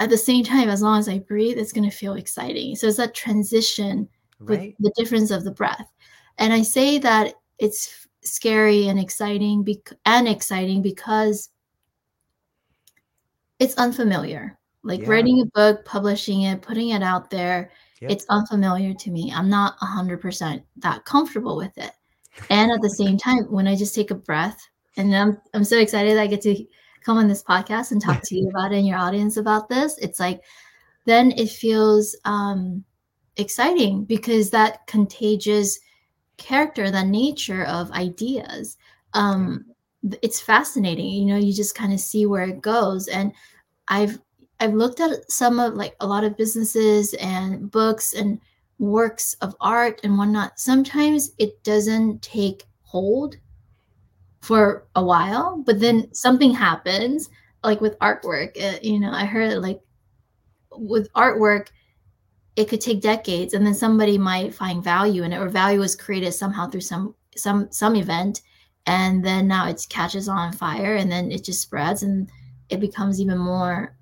[0.00, 2.76] at the same time as long as I breathe it's gonna feel exciting.
[2.76, 4.08] So it's that transition
[4.40, 5.90] with the difference of the breath.
[6.38, 9.66] And I say that it's scary and exciting
[10.06, 11.50] and exciting because
[13.58, 14.56] it's unfamiliar.
[14.84, 15.08] Like Yeah.
[15.08, 18.10] writing a book publishing it putting it out there Yep.
[18.12, 19.32] it's unfamiliar to me.
[19.34, 21.90] I'm not 100% that comfortable with it.
[22.50, 24.60] And at the same time when i just take a breath
[24.98, 26.66] and i'm, I'm so excited that i get to
[27.08, 29.96] come on this podcast and talk to you about it and your audience about this.
[29.98, 30.42] It's like
[31.06, 32.84] then it feels um,
[33.36, 35.80] exciting because that contagious
[36.36, 38.76] character that nature of ideas
[39.14, 39.64] um,
[40.22, 43.08] it's fascinating you know you just kind of see where it goes.
[43.08, 43.32] And
[43.88, 44.18] i've
[44.60, 48.38] i've looked at some of like a lot of businesses and books and
[48.78, 50.60] works of art and whatnot.
[50.60, 53.36] Sometimes it doesn't take hold
[54.48, 57.28] for a while but then something happens
[57.62, 59.78] like with artwork uh, you know i heard like
[60.72, 61.68] with artwork
[62.56, 65.94] it could take decades and then somebody might find value in it or value is
[65.94, 68.40] created somehow through some some some event
[68.86, 72.30] and then now it catches on fire and then it just spreads and
[72.70, 73.94] it becomes even more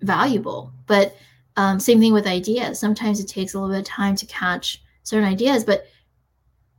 [0.00, 0.72] valuable.
[0.86, 1.14] But
[1.58, 2.80] um, same thing with ideas.
[2.80, 5.86] Sometimes it takes a little bit of time to catch certain ideas but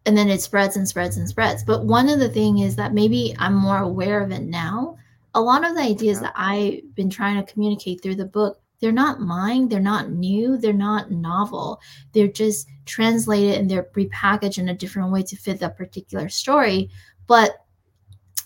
[0.09, 1.63] and then it spreads and spreads and spreads.
[1.63, 4.97] But one of the thing is that maybe i'm more aware of it now.
[5.35, 8.91] A lot of the ideas that i've been trying to communicate through the book they're
[8.91, 11.79] not mine they're not new they're not novel.
[12.13, 16.89] They're just translated and they're repackaged in a different way to fit that particular story.
[17.27, 17.63] But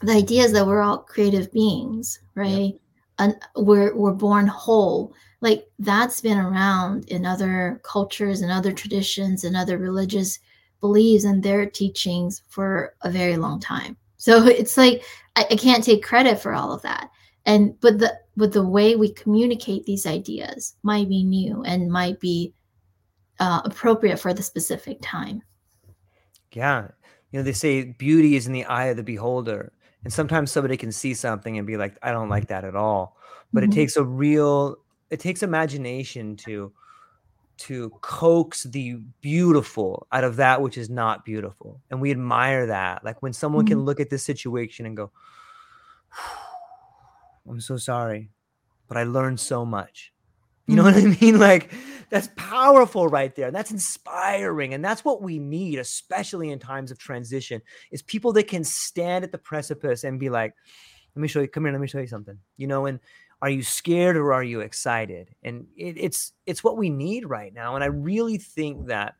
[0.01, 2.73] the idea is that we're all creative beings right?
[3.19, 5.13] And we're, we're born whole.
[5.39, 10.39] Like that's been around in other cultures and other traditions and other religious
[10.83, 13.95] beliefs in their teachings for a very long time.
[14.17, 15.01] So it's like
[15.37, 17.09] I, I can't take credit for all of that.
[17.45, 22.19] And but the but the way we communicate these ideas might be new and might
[22.19, 22.53] be
[23.39, 25.41] uh, appropriate for the specific time.
[26.51, 26.89] Yeah.
[27.31, 29.71] You know they say beauty is in the eye of the beholder.
[30.03, 33.15] And sometimes somebody can see something and be like i don't like that at all.
[33.53, 33.71] But mm-hmm.
[33.71, 34.75] it takes a real
[35.09, 36.73] it takes imagination to
[37.57, 43.03] to coax the beautiful out of that which is not beautiful and we admire that
[43.05, 43.73] like when someone mm-hmm.
[43.73, 45.11] can look at this situation and go
[47.49, 48.29] I'm so sorry,
[48.87, 50.11] but I learned so much.
[50.67, 51.25] You know what I mm-hmm.
[51.25, 51.39] mean?
[51.39, 51.71] Like
[52.09, 53.51] that's powerful right there.
[53.51, 54.73] That's inspiring.
[54.73, 57.61] And that's what we need, especially in times of transition,
[57.91, 60.53] is people that can stand at the precipice and be like,
[61.15, 62.37] let me show you, come here, let me show you something.
[62.57, 62.99] You know, and
[63.43, 65.27] are you scared or are you excited?
[65.43, 67.75] And it, it's it's what we need right now.
[67.75, 69.15] And I really think that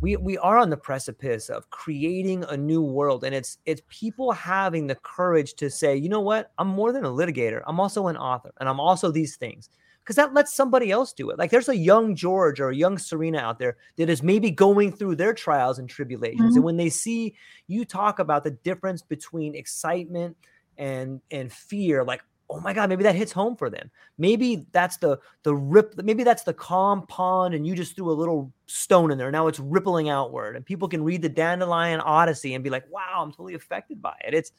[0.00, 4.32] we we are on the precipice of creating a new world and it's it's people
[4.32, 8.08] having the courage to say you know what i'm more than a litigator i'm also
[8.08, 9.70] an author and i'm also these things
[10.02, 12.98] because that lets somebody else do it like there's a young george or a young
[12.98, 16.56] serena out there that is maybe going through their trials and tribulations mm-hmm.
[16.56, 17.34] and when they see
[17.66, 20.36] you talk about the difference between excitement
[20.76, 23.90] and and fear like oh my god maybe that hits home for them.
[24.18, 28.12] Maybe that's the the rip maybe that's the calm pond and you just threw a
[28.12, 29.30] little stone in there.
[29.30, 33.22] Now it's rippling outward and people can read the dandelion odyssey and be like wow
[33.22, 34.34] i'm totally affected by it.
[34.34, 34.52] It's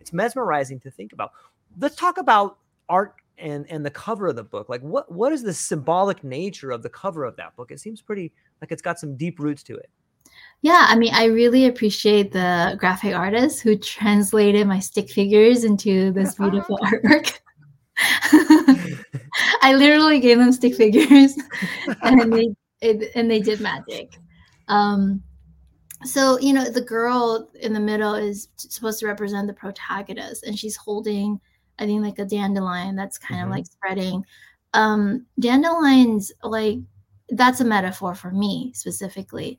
[0.00, 1.32] it's mesmerizing to think about.
[1.78, 4.68] Let's talk about art and and the cover of the book.
[4.68, 7.70] Like what what is the symbolic nature of the cover of that book?
[7.70, 9.90] It seems pretty like it's got some deep roots to it
[10.62, 16.12] yeah, I mean, I really appreciate the graphic artist who translated my stick figures into
[16.12, 17.40] this beautiful artwork.
[19.60, 21.36] I literally gave them stick figures,
[22.02, 24.18] and they it, and they did magic.
[24.68, 25.22] Um,
[26.04, 30.56] so you know, the girl in the middle is supposed to represent the protagonist, and
[30.56, 31.40] she's holding,
[31.80, 33.50] I think, like a dandelion that's kind mm-hmm.
[33.50, 34.24] of like spreading.
[34.74, 36.78] Um, dandelions, like
[37.30, 39.58] that's a metaphor for me specifically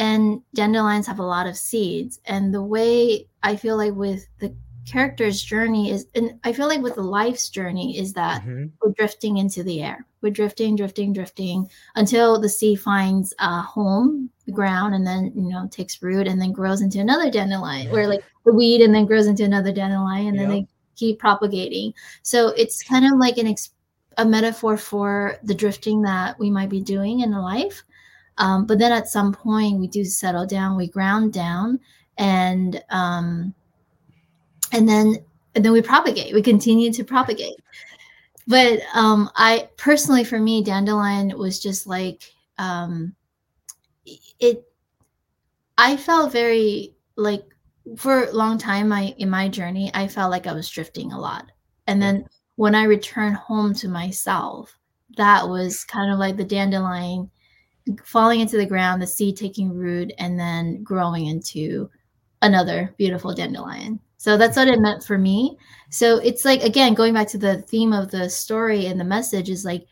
[0.00, 2.18] and dandelions have a lot of seeds.
[2.24, 4.52] And the way i feel like with the
[4.86, 8.66] character's journey is and i feel like with the life's journey is that mm-hmm.
[8.82, 10.06] we're drifting into the air.
[10.22, 15.48] We're drifting drifting drifting until the seed finds a home the ground and then you
[15.50, 19.06] know takes root and then grows into another dandelion or like the weed and then
[19.06, 21.94] grows into another dandelion and then they keep propagating.
[22.22, 23.70] So it's kind of like an ex-
[24.18, 27.82] a metaphor for the drifting that we might be doing in life
[28.40, 31.78] um, but then at some point, we do settle down, we ground down,
[32.16, 33.54] and um,
[34.72, 35.16] and then
[35.54, 36.32] and then we propagate.
[36.32, 37.56] We continue to propagate.
[38.46, 43.14] But um, I personally, for me, dandelion was just like um,
[44.06, 44.64] it.
[45.76, 47.44] I felt very like
[47.98, 51.20] for a long time, my in my journey, I felt like I was drifting a
[51.20, 51.52] lot,
[51.86, 52.24] and then
[52.56, 54.78] when I returned home to myself,
[55.18, 57.30] that was kind of like the dandelion
[58.04, 61.90] falling into the ground, the seed taking root, and then growing into
[62.42, 64.00] another beautiful dandelion.
[64.16, 65.56] So that's what it meant for me.
[65.88, 69.48] So it's like, again, going back to the theme of the story and the message
[69.48, 69.86] is like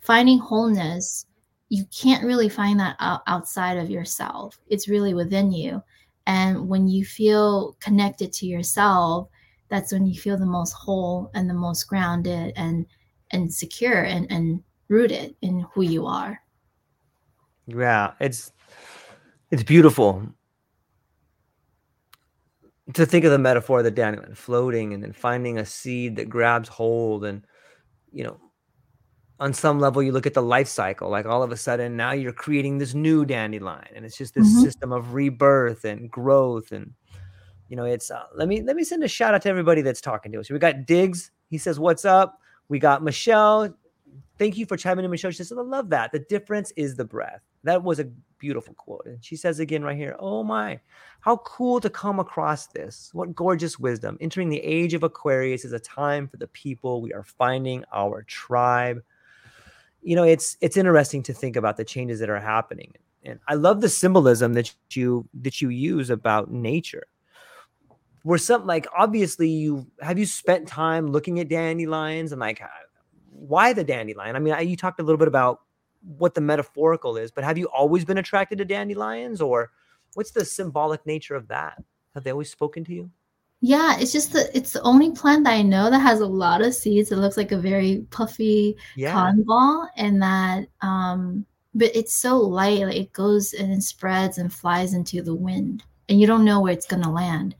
[0.00, 1.26] finding wholeness.
[1.68, 5.82] You can't really find that outside of yourself, it's really within you.
[6.26, 9.28] And when you feel connected to yourself,
[9.68, 12.86] that's when you feel the most whole and the most grounded and
[13.32, 16.40] and secure and, and rooted in who you are.
[17.68, 18.50] Yeah, it's
[19.50, 20.26] it's beautiful.
[22.94, 26.30] to think of the metaphor of the dandelion floating and then finding a seed that
[26.30, 27.44] grabs hold and
[28.10, 28.40] you know
[29.40, 32.12] on some level you look at the life cycle like all of a sudden now
[32.12, 34.62] you're creating this new dandelion and it's just this mm-hmm.
[34.62, 36.94] system of rebirth and growth and
[37.68, 40.00] you know it's uh, let me let me send a shout out to everybody that's
[40.00, 42.38] talking to us we got diggs he says what's up
[42.70, 43.68] we got michelle
[44.38, 45.30] thank you for chiming in michelle.
[45.30, 46.12] She says i love that.
[46.12, 47.42] The difference is the breath.
[47.64, 49.06] That was a beautiful quote.
[49.06, 50.80] And she says again right here oh my
[51.20, 53.10] how cool to come across this.
[53.12, 54.16] What gorgeous wisdom.
[54.20, 57.02] Entering the age of aquarius is a time for the people.
[57.02, 59.02] We are finding our tribe.
[60.02, 62.94] You know it's it's interesting to think about the changes that are happening.
[63.24, 67.06] And i love the symbolism that you that you use about nature.
[68.22, 72.32] Where some like obviously you have you spent time looking at dandelions?
[72.32, 72.60] And like
[73.38, 75.60] why the dandelion i mean I, you talked a little bit about
[76.02, 79.70] what the metaphorical is but have you always been attracted to dandelions or
[80.14, 81.82] what's the symbolic nature of that
[82.14, 83.10] have they always spoken to you
[83.60, 86.62] yeah, it's just the it's the only plant that I know that has a lot
[86.62, 87.10] of seeds.
[87.10, 89.12] It looks like a very puffy yeah.
[89.12, 94.38] cotton ball, and that um, but it's so light, like it goes and it spreads
[94.38, 97.56] and flies into the wind, and you don't know where it's gonna land.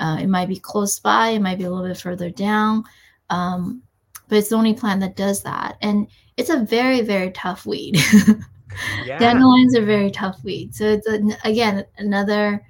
[0.00, 2.84] Uh, it might be close by, it might be a little bit further down,
[3.30, 3.82] um,
[4.28, 7.98] but it's the only plant that does that, and it's a very very tough weed.
[9.04, 9.18] yeah.
[9.18, 12.62] Dandelions are very tough weed, so it's a, again another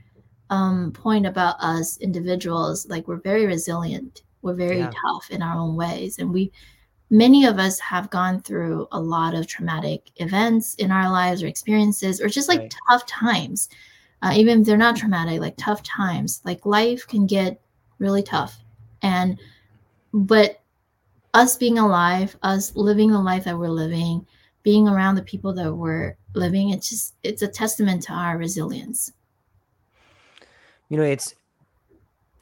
[0.50, 4.90] um, point about us individuals like we're very resilient we're very yeah.
[5.02, 6.50] tough in our own ways and we
[7.10, 11.46] many of us have gone through a lot of traumatic events in our lives or
[11.46, 12.74] experiences or just like right.
[12.88, 13.68] tough times
[14.22, 17.60] uh, even if they're not traumatic like tough times like life can get
[17.98, 18.58] really tough
[19.02, 19.38] and
[20.14, 20.62] but
[21.34, 24.26] us being alive us living the life that we're living
[24.62, 29.12] being around the people that we're living it's just it's a testament to our resilience.
[30.88, 31.34] You know it's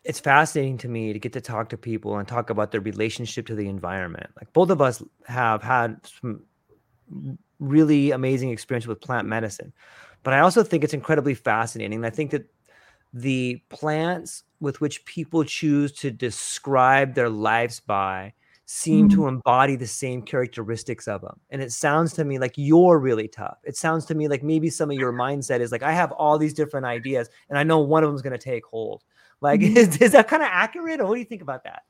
[0.04, 3.46] it's fascinating to me to get to talk to people and talk about their relationship
[3.46, 4.30] to the environment.
[4.36, 6.44] Like both of us have had some
[7.58, 9.72] really amazing experience with plant medicine
[10.22, 12.44] but i also think it's incredibly fascinating i think that
[13.14, 18.32] the plants with which people choose to describe their lives by
[18.66, 19.16] seem mm-hmm.
[19.16, 21.38] to embody the same characteristics of them.
[21.50, 23.58] And it sounds to me like you're really tough.
[23.62, 26.36] It sounds to me like maybe some of your mindset is like, I have all
[26.36, 29.04] these different ideas and I know one of them is going to take hold.
[29.40, 29.76] Like, mm-hmm.
[29.76, 31.84] is, is that kind of accurate or what do you think about that?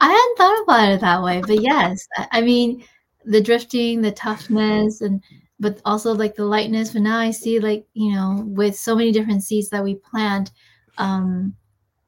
[0.00, 2.84] I hadn't thought about it that way, but yes, I mean,
[3.24, 5.22] the drifting, the toughness, and
[5.60, 6.92] but also like the lightness.
[6.92, 10.50] But now I see like, you know, with so many different seeds that we plant,
[10.98, 11.54] um,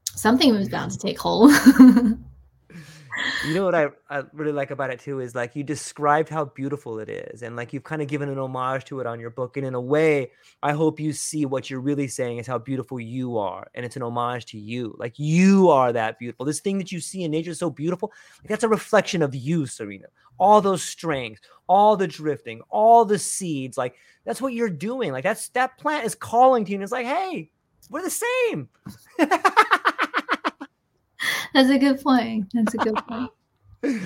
[0.04, 1.52] something was bound to take hold.
[3.46, 6.46] you know what I, I really like about it too is like you described how
[6.46, 9.30] beautiful it is and like you've kind of given an homage to it on your
[9.30, 10.30] book and in a way
[10.62, 13.96] i hope you see what you're really saying is how beautiful you are and it's
[13.96, 14.94] an homage to you.
[14.98, 16.44] Like you are that beautiful.
[16.46, 19.34] This thing that you see in nature is so beautiful like that's a reflection of
[19.34, 20.06] you serena.
[20.38, 25.12] All those strengths all the drifting all the seeds like that's what you're doing.
[25.12, 27.50] Like that's that plant is calling to you and it's like hey
[27.88, 28.68] we're the same
[31.56, 32.52] That's a good point.
[32.52, 33.30] That's a good point.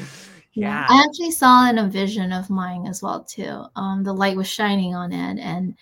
[0.52, 0.86] yeah.
[0.88, 3.64] I actually saw in a vision of mine as well too.
[3.74, 5.74] Um, the light was shining on it, and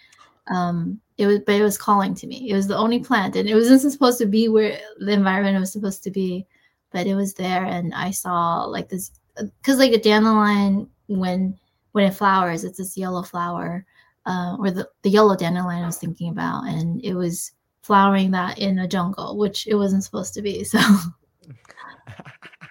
[0.47, 2.49] um, it was, but it was calling to me.
[2.49, 5.71] It was the only plant, and it wasn't supposed to be where the environment was
[5.71, 6.47] supposed to be,
[6.91, 11.59] but it was there, and I saw like this because like a dandelion when
[11.93, 13.85] when it flowers, it's this yellow flower,
[14.25, 17.53] uh, or the the yellow dandelion I was thinking about, and it was
[17.83, 20.65] flowering that in a jungle, which it wasn't supposed to be.
[20.73, 20.81] So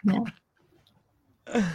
[0.03, 1.71] yeah.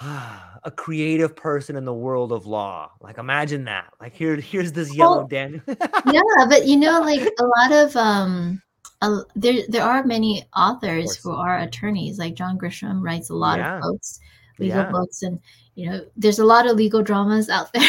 [0.64, 2.90] a creative person in the world of law.
[3.00, 3.92] Like imagine that.
[4.00, 5.62] Like here, here's this yellow well, Daniel.
[5.66, 8.62] yeah, but you know, like a lot of um
[9.02, 12.18] uh, there there are many authors who are attorneys.
[12.18, 13.76] Like John Grisham writes a lot yeah.
[13.76, 14.20] of books,
[14.58, 14.90] legal yeah.
[14.90, 15.40] books, and
[15.74, 17.82] you know, there's a lot of legal dramas out there.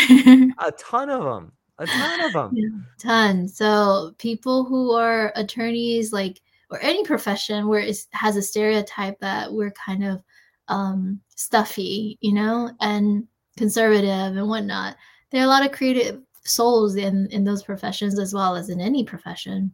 [0.59, 1.51] a ton of them.
[1.79, 2.51] A ton of them.
[2.53, 3.47] Yeah, ton.
[3.47, 9.51] So people who are attorneys, like or any profession where it has a stereotype that
[9.53, 10.21] we're kind of
[10.67, 13.25] um, stuffy, you know, and
[13.57, 14.95] conservative and whatnot.
[15.31, 18.79] There are a lot of creative souls in in those professions as well as in
[18.79, 19.73] any profession.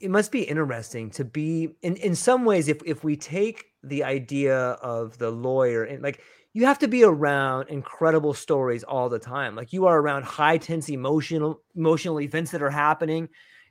[0.00, 4.04] It must be interesting to be in in some ways if if we take the
[4.04, 9.18] idea of the lawyer and like you have to be around incredible stories all the
[9.18, 9.54] time.
[9.54, 13.28] Like you are around high tense emotional emotional events that are happening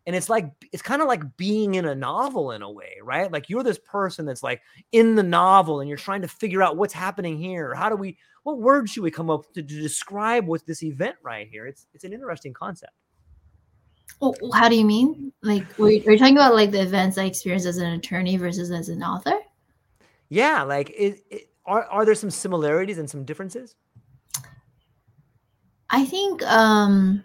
[0.09, 3.31] and it's like it's kind of like being in a novel in a way right
[3.31, 4.59] like you're this person that's like
[4.91, 8.17] in the novel and you're trying to figure out what's happening here how do we
[8.41, 11.85] what words should we come up to, to describe what's this event right here it's
[11.93, 12.93] it's an interesting concept
[14.21, 15.31] Oh, how do you mean?
[15.43, 18.89] Like, we're, we're talking about like the events I experienced as an attorney versus as
[18.89, 19.37] an author?
[20.29, 23.75] Yeah, like, it, it, are are there some similarities and some differences?
[25.89, 27.23] I think um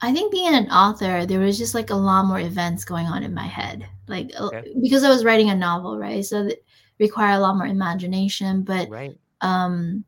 [0.00, 3.22] I think being an author, there was just like a lot more events going on
[3.22, 3.88] in my head.
[4.08, 4.74] Like okay.
[4.80, 6.24] because I was writing a novel, right?
[6.24, 6.64] So that
[6.98, 9.18] require a lot more imagination, but right.
[9.40, 10.04] um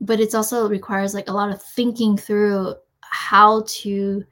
[0.00, 4.24] but it's also requires like a lot of thinking through how to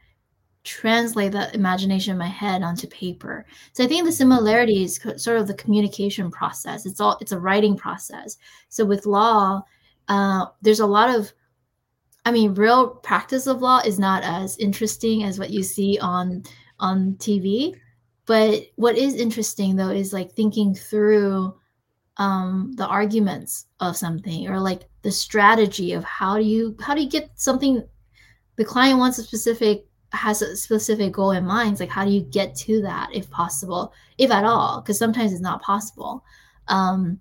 [0.65, 3.47] translate that imagination in my head onto paper.
[3.73, 6.87] So I think the similarity is sort of the communication process.
[6.87, 8.37] It's all it's a writing process.
[8.69, 9.63] So with law,
[10.09, 11.33] uh, there's a lot of
[12.25, 16.45] I mean, real practice of law is not as interesting as what you see on
[16.79, 17.77] on TV.
[18.27, 21.55] But what is interesting though is like thinking through
[22.17, 27.03] um, the arguments of something or like the strategy of how do you how do
[27.03, 27.83] you get something
[28.57, 31.73] the client wants a specific has a specific goal in mind.
[31.73, 35.33] It's like how do you get to that if possible, if at all, because sometimes
[35.33, 36.25] it's not possible.
[36.69, 37.21] Um,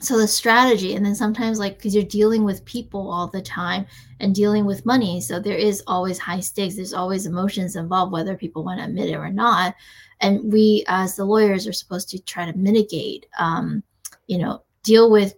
[0.00, 3.84] so the strategy and then sometimes like because you're dealing with people all the time
[4.20, 8.36] and dealing with money so there is always high stakes there's always emotions involved whether
[8.36, 9.74] people want to admit it or not.
[10.20, 13.82] And we as the lawyers are supposed to try to mitigate um,
[14.26, 15.34] you know deal with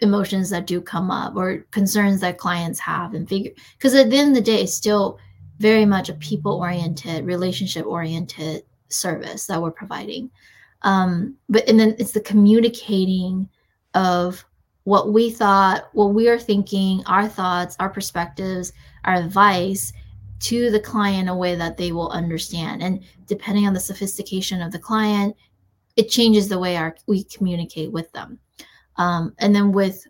[0.00, 4.16] emotions that do come up or concerns that clients have and figure because at the
[4.16, 5.18] end of the day it's still
[5.58, 10.30] very much a people oriented relationship oriented service that we're providing.
[10.82, 13.48] Um, but and then it's the communicating
[13.94, 14.44] of
[14.84, 18.72] what we thought, what we are thinking, our thoughts, our perspectives,
[19.04, 19.92] our advice
[20.40, 22.82] to the client in a way that they will understand.
[22.82, 25.36] And depending on the sophistication of the client,
[25.96, 28.38] it changes the way our we communicate with them.
[28.96, 30.06] Um, and then with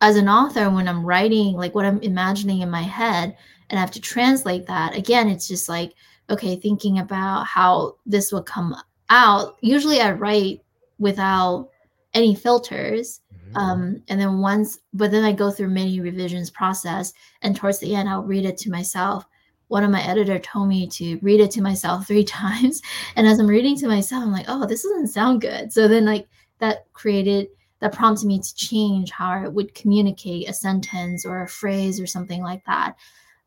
[0.00, 3.36] as an author, when I'm writing, like what I'm imagining in my head,
[3.68, 5.92] and I have to translate that, again, it's just like,
[6.30, 8.74] okay, thinking about how this will come
[9.10, 9.56] out.
[9.60, 10.62] Usually I write
[10.98, 11.69] without
[12.14, 13.20] any filters.
[13.32, 13.56] Mm-hmm.
[13.56, 17.94] Um, and then once, but then I go through many revisions process, and towards the
[17.94, 19.24] end, I'll read it to myself.
[19.68, 22.80] One of my editor told me to read it to myself three times,
[23.16, 25.72] and as I'm reading to myself, I'm like, oh, this doesn't sound good.
[25.72, 27.48] So then, like that created
[27.80, 32.06] that prompted me to change how I would communicate a sentence or a phrase or
[32.06, 32.94] something like that.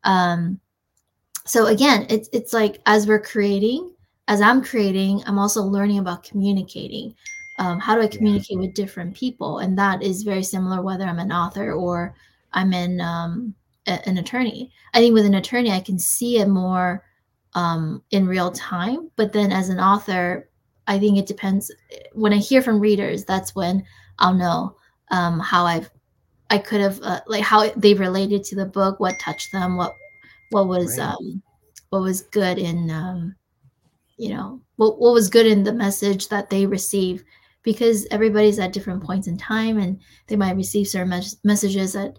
[0.02, 0.60] Um,
[1.46, 3.92] so again, it's it's like as we're creating,
[4.28, 7.14] as I'm creating, I'm also learning about communicating
[7.58, 8.60] um, how do I communicate yeah.
[8.60, 9.58] with different people?
[9.58, 12.14] And that is very similar whether I'm an author or
[12.52, 13.54] I'm in um,
[13.86, 14.70] a, an attorney.
[14.92, 17.04] I think with an attorney, I can see it more
[17.54, 19.10] um, in real time.
[19.16, 20.48] But then as an author,
[20.86, 21.72] I think it depends.
[22.12, 23.84] When I hear from readers, that's when
[24.18, 24.76] I'll know
[25.10, 25.90] um, how I've
[26.50, 29.94] I could have uh, like how they related to the book, what touched them, what
[30.50, 31.08] what was right.
[31.08, 31.42] um,
[31.90, 33.34] what was good in um,
[34.16, 37.24] you know what what was good in the message that they receive
[37.64, 39.98] because everybody's at different points in time and
[40.28, 42.18] they might receive certain mes- messages that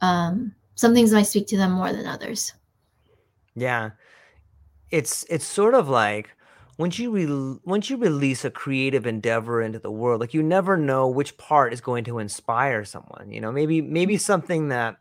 [0.00, 2.54] um, some things might speak to them more than others.
[3.54, 3.90] Yeah.
[4.90, 6.30] It's it's sort of like
[6.78, 10.76] once you re- once you release a creative endeavor into the world like you never
[10.76, 13.52] know which part is going to inspire someone you know?
[13.52, 14.96] Maybe maybe something that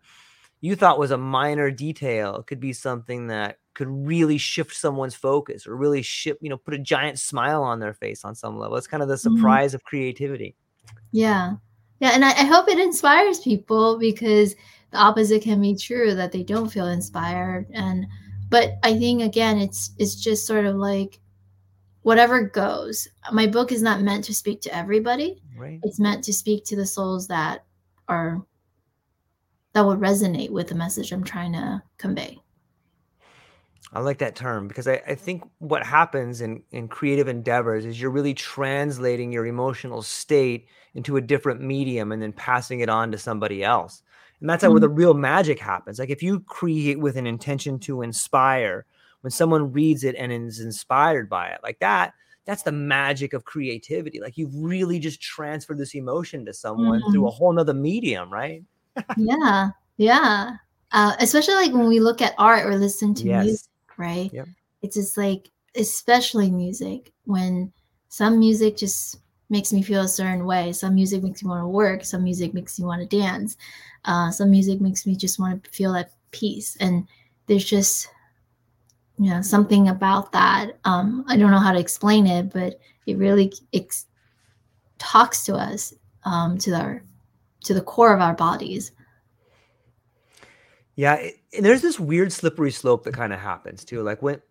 [0.61, 5.67] you thought was a minor detail could be something that could really shift someone's focus
[5.67, 8.77] or really shift, you know, put a giant smile on their face on some level.
[8.77, 9.35] It's kind of the mm-hmm.
[9.35, 9.75] surprise mm-hmm.
[9.77, 10.55] of creativity.
[11.11, 11.53] Yeah.
[11.99, 12.11] Yeah.
[12.13, 14.55] And I, I, hope it inspires people because
[14.91, 17.67] the opposite can be true that they don't feel inspired.
[17.71, 18.05] And
[18.49, 21.19] but I think again it's it's just sort of like
[22.01, 23.07] whatever goes.
[23.31, 25.41] My book is not meant to speak to everybody.
[25.57, 25.79] Right.
[25.83, 27.65] It's meant to speak to the souls that
[28.07, 28.43] are
[29.73, 32.42] that will resonate with the message I'm trying to convey.
[33.91, 38.01] I like that term because I, I think what happens in, in creative endeavors is
[38.01, 43.11] you're really translating your emotional state into a different medium and then passing it on
[43.11, 44.01] to somebody else.
[44.39, 44.73] And that's mm-hmm.
[44.73, 45.99] where the real magic happens.
[45.99, 48.85] Like if you create with an intention to inspire,
[49.21, 52.13] when someone reads it and is inspired by it, like that,
[52.45, 54.19] that's the magic of creativity.
[54.19, 57.11] Like you've really just transferred this emotion to someone mm-hmm.
[57.11, 58.63] through a whole nother medium, right?
[59.17, 59.69] yeah.
[59.97, 60.57] Yeah.
[60.91, 63.45] Uh, especially like when we look at art or listen to yes.
[63.45, 64.31] music right?
[64.33, 64.47] Yep.
[64.81, 67.71] It's just like, especially music, when
[68.09, 69.17] some music just
[69.49, 70.73] makes me feel a certain way.
[70.73, 72.03] Some music makes me want to work.
[72.03, 73.57] Some music makes me want to dance.
[74.05, 76.75] Uh, some music makes me just want to feel at peace.
[76.79, 77.07] And
[77.47, 78.09] there's just,
[79.17, 80.71] you know, something about that.
[80.85, 84.07] Um, I don't know how to explain it, but it really ex-
[84.97, 85.93] talks to us
[86.25, 87.03] um, to our
[87.65, 88.91] to the core of our bodies.
[90.95, 94.01] Yeah, it, and there's this weird slippery slope that kind of happens too.
[94.01, 94.41] Like when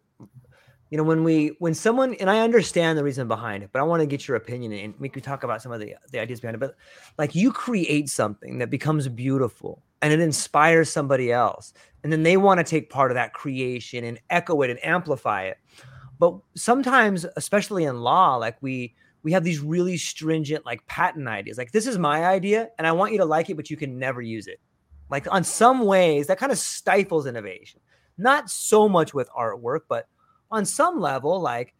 [0.92, 3.82] you know when we when someone and i understand the reason behind it but i
[3.82, 6.40] want to get your opinion and make you talk about some of the, the ideas
[6.40, 6.76] behind it but
[7.18, 11.72] like you create something that becomes beautiful and it inspires somebody else
[12.04, 15.44] and then they want to take part of that creation and echo it and amplify
[15.44, 15.56] it
[16.18, 21.56] but sometimes especially in law like we we have these really stringent like patent ideas
[21.56, 23.98] like this is my idea and i want you to like it but you can
[23.98, 24.60] never use it
[25.12, 27.78] like on some ways that kind of stifles innovation
[28.18, 30.08] not so much with artwork but
[30.52, 31.74] on some level, like,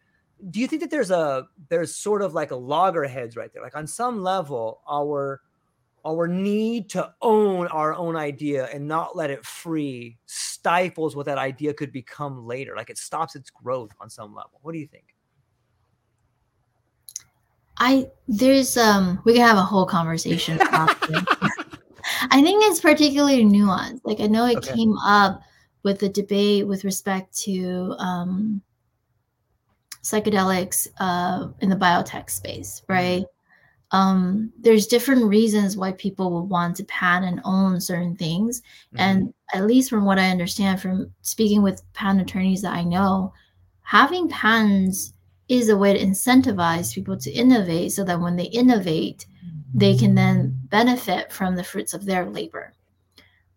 [0.51, 3.63] do you think that there's a there's sort of like a loggerheads right there?
[3.63, 5.43] Like on some level, our
[6.05, 11.39] our need to own our own idea and not let it free stifles what that
[11.39, 12.75] idea could become later.
[12.75, 14.59] Like it stops its growth on some level.
[14.63, 15.15] What do you think?
[17.77, 20.59] I there's um we can have a whole conversation.
[22.31, 24.01] I think it's particularly nuanced.
[24.05, 24.75] Like I know it okay.
[24.75, 25.43] came up
[25.83, 28.63] with the debate with respect to um,
[30.03, 33.25] psychedelics uh, in the biotech space, right?
[33.91, 38.61] Um, there's different reasons why people would want to patent and own certain things.
[38.61, 39.01] Mm-hmm.
[39.01, 43.33] And at least from what I understand from speaking with patent attorneys that I know,
[43.83, 45.13] having patents
[45.49, 49.27] is a way to incentivize people to innovate so that when they innovate,
[49.75, 52.73] they can then benefit from the fruits of their labor.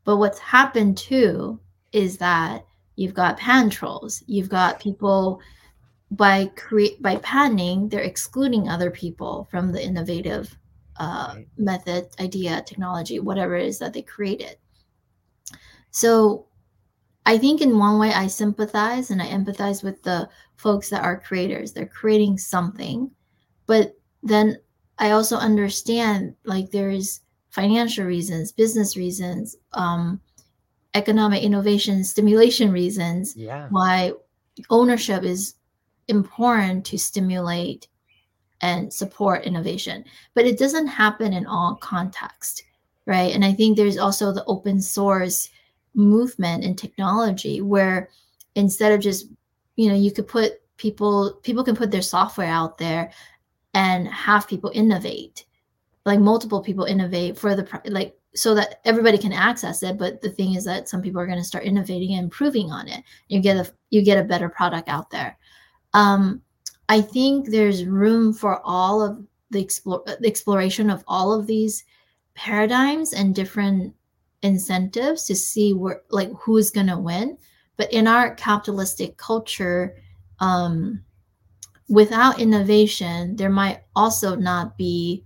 [0.04, 1.60] But what's happened too
[1.92, 5.42] is that you've got patent trolls, you've got people
[6.12, 10.56] by create by patenting, they're excluding other people from the innovative
[10.98, 11.48] uh, right.
[11.58, 14.58] method, idea, technology, whatever it is that they created.
[15.92, 16.46] So
[17.26, 21.20] I think in one way I sympathize and I empathize with the folks that are
[21.20, 21.74] creators.
[21.74, 23.12] They're creating something,
[23.66, 24.58] but then
[24.98, 30.20] I also understand like there's financial reasons, business reasons, um,
[30.96, 33.68] economic innovation stimulation reasons yeah.
[33.70, 34.14] why
[34.70, 35.56] ownership is
[36.08, 37.88] important to stimulate
[38.62, 42.64] and support innovation but it doesn't happen in all context
[43.06, 45.50] right and i think there's also the open source
[45.94, 48.10] movement in technology where
[48.56, 49.28] instead of just
[49.76, 53.12] you know you could put people people can put their software out there
[53.76, 55.46] and have people innovate
[56.06, 60.30] like multiple people innovate for the like so that everybody can access it but the
[60.30, 63.04] thing is that some people are going to start innovating and improving on it.
[63.28, 65.38] You get a you get a better product out there.
[65.94, 66.42] Um,
[66.88, 71.84] i think there's room for all of the, explore, the exploration of all of these
[72.36, 73.96] paradigms and different
[74.44, 77.38] incentives to see where like who's going to win.
[77.78, 79.96] But in our capitalistic culture
[80.40, 81.04] um,
[81.88, 85.24] without innovation there might also not be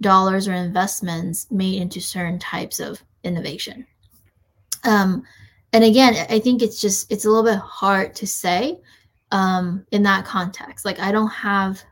[0.00, 3.86] dollars or investments made into certain types of innovation.
[4.84, 5.22] Um,
[5.72, 8.80] and again, I think it's just it's a little bit hard to say
[9.30, 10.84] um, in that context.
[10.84, 11.82] Like I don't have,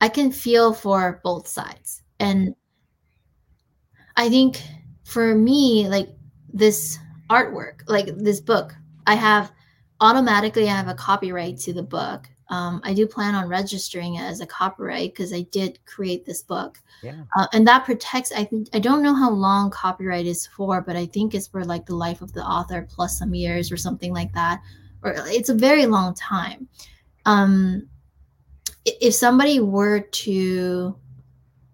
[0.00, 2.54] I can feel for both sides, and
[4.16, 4.62] I think
[5.04, 6.08] for me, like
[6.52, 6.98] this
[7.28, 8.74] artwork, like this book,
[9.06, 9.52] I have
[10.00, 14.22] automatically I have a copyright to the book um, I do plan on registering it
[14.22, 16.78] as a copyright because I did create this book.
[17.02, 17.22] Yeah.
[17.36, 20.96] Uh, and that protects, I think, I don't know how long copyright is for, but
[20.96, 24.12] I think it's for like the life of the author plus some years or something
[24.12, 24.62] like that.
[25.02, 26.68] Or it's a very long time.
[27.24, 27.88] Um,
[28.84, 30.96] if somebody were to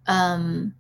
[0.07, 0.75] um,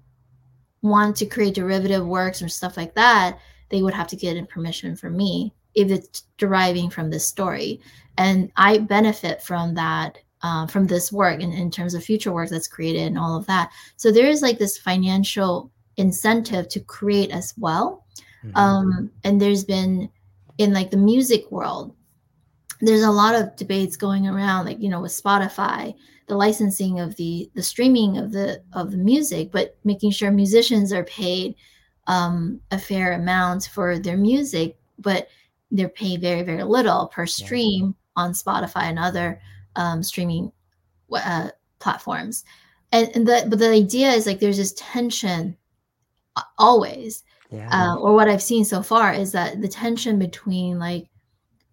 [0.80, 3.38] want to create derivative works or stuff like that,
[3.68, 7.80] they would have to get permission from me if it's deriving from this story
[8.18, 12.48] and i benefit from that uh, from this work in, in terms of future work
[12.48, 13.70] that's created and all of that.
[13.96, 18.04] So there is like this financial incentive to create as well.
[18.44, 18.56] Mm-hmm.
[18.56, 20.10] um, and there's been
[20.58, 21.94] in like the music world
[22.80, 25.94] there's a lot of debates going around like you know with spotify
[26.26, 30.92] the licensing of the the streaming of the of the music but making sure musicians
[30.92, 31.54] are paid
[32.08, 35.28] um, a fair amount for their music but
[35.70, 39.40] they're paid very very little per stream on Spotify and other
[39.76, 40.52] um, streaming
[41.12, 41.48] uh,
[41.78, 42.44] platforms.
[42.92, 45.56] And, and the but the idea is like there's this tension
[46.58, 47.68] always, yeah.
[47.72, 51.06] uh, or what I've seen so far is that the tension between like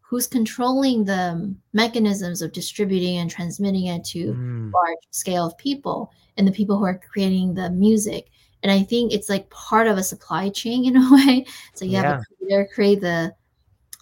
[0.09, 4.73] who's controlling the mechanisms of distributing and transmitting it to mm.
[4.73, 8.31] large scale of people and the people who are creating the music
[8.63, 11.91] and i think it's like part of a supply chain in a way so you
[11.91, 12.01] yeah.
[12.01, 13.31] have a creator create the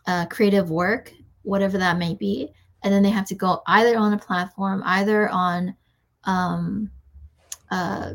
[0.05, 1.11] uh, creative work
[1.47, 2.51] whatever that may be.
[2.83, 5.75] And then they have to go either on a platform either on
[6.25, 6.91] um,
[7.71, 8.13] uh,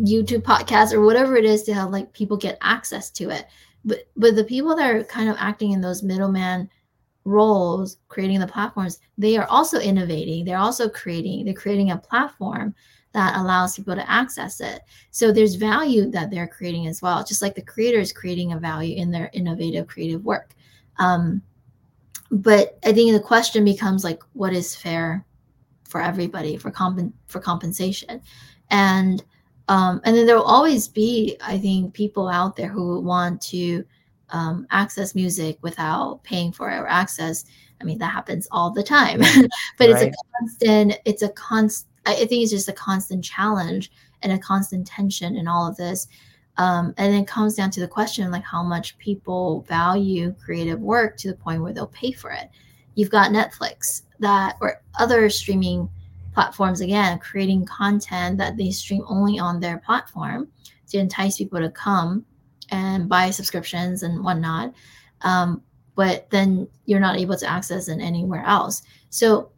[0.00, 3.46] youtube podcast or whatever it is to have like people get access to it.
[3.84, 6.68] But but the people that are kind of acting in those middleman
[7.24, 10.44] roles creating the platforms they are also innovating.
[10.44, 12.74] They're also creating they're creating a platform
[13.12, 14.80] that allows people to access it.
[15.10, 18.58] So there's value that they're creating as well just like the creator is creating a
[18.58, 20.54] value in their innovative creative work.
[20.98, 21.42] Um,
[22.32, 25.24] but i think the question becomes like what is fair
[25.92, 28.20] for everybody for comp- for compensation?
[28.70, 29.22] And
[29.68, 33.84] um, and then there will always be i think people out there who want to
[34.30, 37.44] um, access music without paying for it or access
[37.80, 39.20] i mean that happens all the time.
[39.78, 40.02] But right.
[40.02, 44.38] it's a constant it's a constant i think it's just a constant challenge and a
[44.38, 46.08] constant tension in all of this
[46.58, 51.16] um, and it comes down to the question like how much people value creative work
[51.16, 52.48] to the point where they'll pay for it
[52.94, 55.88] you've got netflix that or other streaming
[56.34, 60.48] platforms again creating content that they stream only on their platform
[60.92, 62.24] to entice people to come
[62.70, 64.72] and buy subscriptions and whatnot.
[65.22, 65.62] Um,
[65.94, 68.82] but then you're not able to access it anywhere else.
[69.10, 69.50] So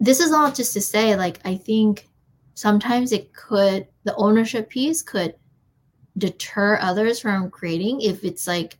[0.00, 2.08] this is all just to say, like, I think
[2.54, 5.34] sometimes it could, the ownership piece could
[6.18, 8.78] deter others from creating if it's like,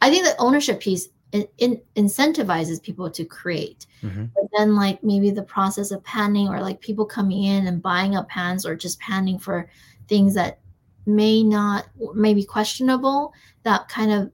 [0.00, 3.86] I think the ownership piece in, in, incentivizes people to create.
[4.02, 4.26] Mm-hmm.
[4.34, 8.14] But then, like, maybe the process of patenting or like people coming in and buying
[8.14, 9.68] up patents or just patenting for
[10.08, 10.60] things that
[11.06, 14.30] may not may be questionable that kind of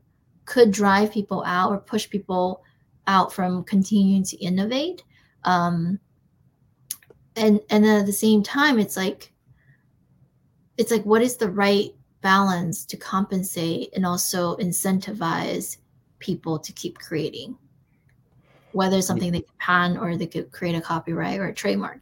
[0.46, 2.62] could drive people out or push people
[3.06, 5.04] out from continuing to innovate
[5.44, 6.00] um,
[7.36, 9.32] and and then at the same time it's like
[10.78, 11.90] it's like what is the right
[12.22, 15.76] balance to compensate and also incentivize
[16.18, 17.56] people to keep creating
[18.72, 22.00] whether it's something they could patent or they could create a copyright or a trademark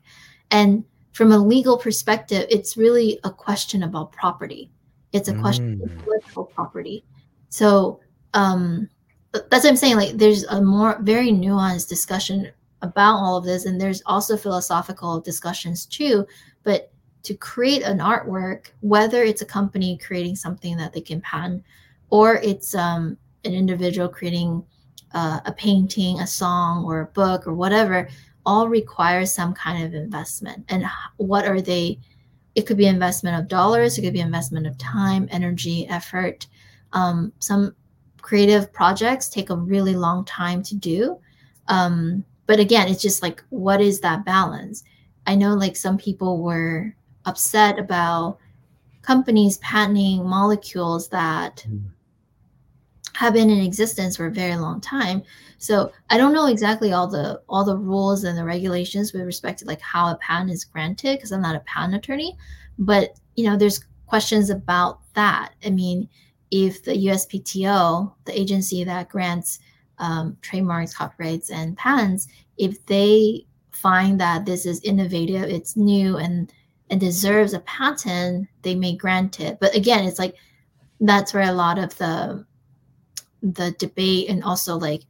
[0.52, 4.70] and from a legal perspective, it's really a question about property.
[5.12, 5.82] It's a question mm.
[5.84, 7.04] of intellectual property.
[7.48, 8.00] So
[8.34, 8.88] um,
[9.32, 9.96] that's what I'm saying.
[9.96, 12.50] Like, there's a more very nuanced discussion
[12.82, 16.26] about all of this, and there's also philosophical discussions too.
[16.62, 16.92] But
[17.22, 21.64] to create an artwork, whether it's a company creating something that they can patent,
[22.10, 24.64] or it's um, an individual creating
[25.12, 28.08] uh, a painting, a song, or a book, or whatever,
[28.46, 30.64] all require some kind of investment.
[30.68, 30.84] And
[31.16, 31.98] what are they?
[32.54, 36.46] It could be investment of dollars, it could be investment of time, energy, effort.
[36.92, 37.74] Um, some
[38.20, 41.18] creative projects take a really long time to do.
[41.68, 44.82] Um, but again, it's just like, what is that balance?
[45.26, 46.94] I know like some people were
[47.26, 48.38] upset about
[49.02, 51.82] companies patenting molecules that mm.
[53.14, 55.22] have been in existence for a very long time
[55.60, 59.58] so I don't know exactly all the all the rules and the regulations with respect
[59.58, 62.34] to like how a patent is granted because I'm not a patent attorney,
[62.78, 65.52] but you know there's questions about that.
[65.62, 66.08] I mean,
[66.50, 69.60] if the USPTO, the agency that grants
[69.98, 76.50] um, trademarks, copyrights, and patents, if they find that this is innovative, it's new, and
[76.90, 79.58] and deserves a patent, they may grant it.
[79.60, 80.34] But again, it's like
[81.00, 82.44] that's where a lot of the
[83.42, 85.02] the debate and also like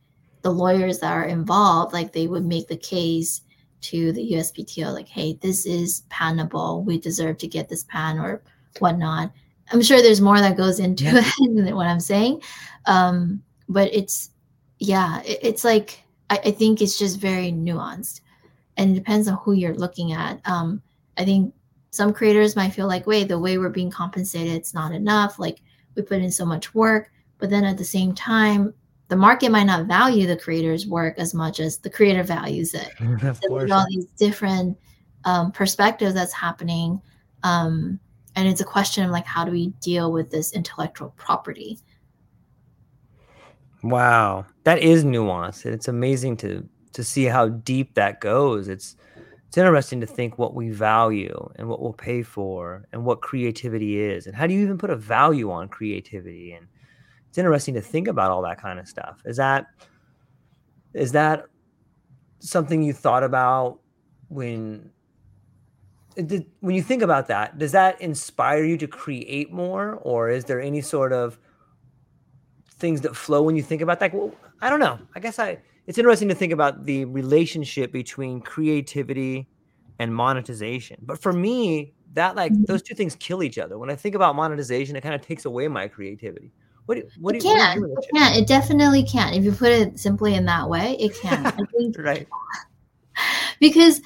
[0.42, 3.42] the lawyers that are involved, like they would make the case
[3.82, 6.82] to the USPTO, like, hey, this is patentable.
[6.84, 8.42] We deserve to get this patent or
[8.78, 9.32] whatnot.
[9.72, 11.22] I'm sure there's more that goes into yeah.
[11.24, 12.42] it than what I'm saying.
[12.86, 14.30] Um, but it's,
[14.78, 18.20] yeah, it, it's like, I, I, think it's just very nuanced
[18.76, 20.40] and it depends on who you're looking at.
[20.46, 20.82] Um,
[21.18, 21.54] I think
[21.90, 25.38] some creators might feel like, wait, the way we're being compensated, it's not enough.
[25.38, 25.60] Like
[25.94, 27.10] we put in so much work.
[27.38, 28.74] But then at the same time,
[29.08, 32.92] the market might not value the creator's work as much as the creator values it.
[33.20, 34.78] so there's all these different
[35.24, 37.00] um, perspectives that's happening.
[37.42, 37.98] Um,
[38.36, 41.78] and it's a question of like, how do we deal with this intellectual property?
[43.82, 45.64] Wow, that is nuance.
[45.64, 48.68] It's amazing to to see how deep that goes.
[48.68, 48.96] It's
[49.50, 54.00] it's interesting to think what we value and what we'll pay for and what creativity
[54.00, 56.68] is and how do you even put a value on creativity and
[57.28, 59.20] it's interesting to think about all that kind of stuff.
[59.24, 59.66] Is that
[60.94, 61.46] is that
[62.38, 63.80] something you thought about
[64.28, 64.92] when
[66.14, 67.58] did, when you think about that?
[67.58, 71.40] Does that inspire you to create more, or is there any sort of
[72.78, 74.14] things that flow when you think about that?
[74.14, 75.00] Well, I don't know.
[75.16, 75.58] I guess I.
[75.90, 79.48] It's interesting to think about the relationship between creativity
[79.98, 80.98] and monetization.
[81.02, 82.62] But for me, that like mm-hmm.
[82.68, 83.76] those two things kill each other.
[83.76, 86.52] When I think about monetization, it kind of takes away my creativity.
[86.86, 87.80] What do, what it do, can.
[87.80, 88.34] What it can.
[88.34, 89.34] It definitely can't.
[89.34, 91.44] If you put it simply in that way, it can.
[91.44, 92.28] I think, right.
[93.58, 94.00] Because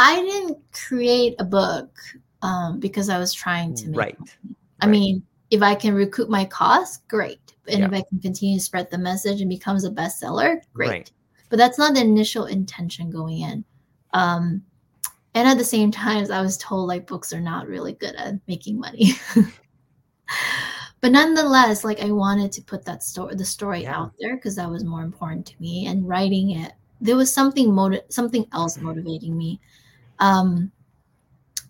[0.00, 1.96] I didn't create a book
[2.42, 4.18] um, because I was trying to make right.
[4.80, 4.90] I right.
[4.90, 5.22] mean,
[5.54, 7.40] if I can recoup my costs, great.
[7.68, 7.86] and Yeah.
[7.86, 10.88] if I can continue to spread the message and becomes a bestseller, great.
[10.90, 11.12] Right.
[11.48, 13.64] But that's not the initial intention going in.
[14.12, 14.62] Um,
[15.34, 18.34] and at the same time, I was told like books are not really good at
[18.48, 19.12] making money.
[21.00, 23.96] but nonetheless, like I wanted to put that story, the story Yeah.
[23.98, 25.86] out there because that was more important to me.
[25.86, 29.60] And writing it, there was something motiv- something else motivating me.
[30.18, 30.70] Um,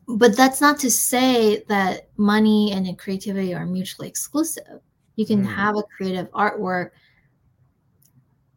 [0.06, 4.80] but that's not to say that money and creativity are mutually exclusive.
[5.16, 5.54] You can Mm.
[5.54, 6.90] have a creative artwork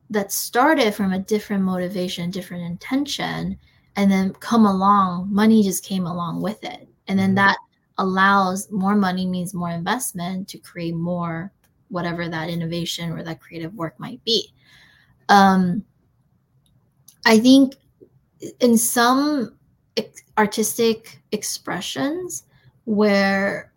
[0.10, 3.58] that started from a different motivation, different intention,
[3.96, 6.88] and then come along, money just came along with it.
[7.08, 7.36] And then Mhm.
[7.36, 7.58] that
[7.98, 11.52] allows more money means more investment to create more
[11.90, 14.54] whatever that innovation or that creative work might be.
[15.30, 15.84] Um,
[17.26, 17.76] I think
[18.60, 19.57] in some
[20.38, 22.44] artistic expressions
[22.86, 23.72] where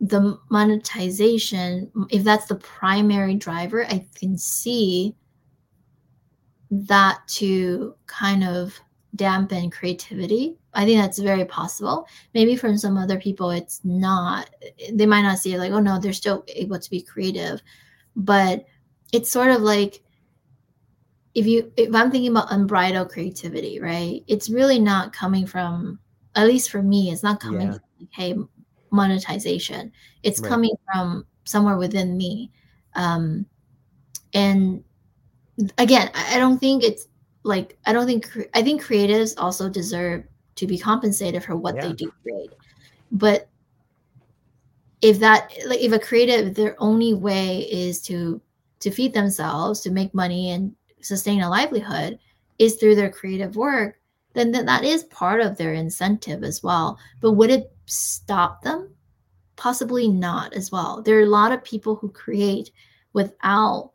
[0.00, 5.14] the monetization, if that's the primary driver, I can see
[6.70, 8.78] that to kind of
[9.14, 10.56] dampen creativity.
[10.74, 12.06] I think that's very possible.
[12.34, 14.48] Maybe from some other people, it's not,
[14.92, 17.62] they might not see it like, oh no, they're still able to be creative.
[18.16, 18.64] But
[19.12, 20.01] it's sort of like,
[21.34, 25.98] if you if i'm thinking about unbridled creativity right it's really not coming from
[26.34, 27.72] at least for me it's not coming Yeah.
[27.74, 28.34] from like, hey
[28.90, 29.90] monetization
[30.22, 30.48] it's Right.
[30.48, 32.50] coming from somewhere within me
[32.94, 33.46] um
[34.34, 34.84] and
[35.78, 37.08] again i I don't think it's
[37.42, 40.24] like i don't think i think creatives also deserve
[40.56, 41.88] to be compensated for what Yeah.
[41.88, 42.50] they do create
[43.10, 43.48] but
[45.00, 48.40] if that like if a creative their only way is to
[48.80, 52.18] to feed themselves to make money and sustain a livelihood
[52.58, 53.98] is through their creative work
[54.34, 56.98] then th- that is part of their incentive as well.
[57.20, 58.94] But would it stop them?
[59.56, 61.02] Possibly not as well.
[61.02, 62.70] There are a lot of people who create
[63.12, 63.90] without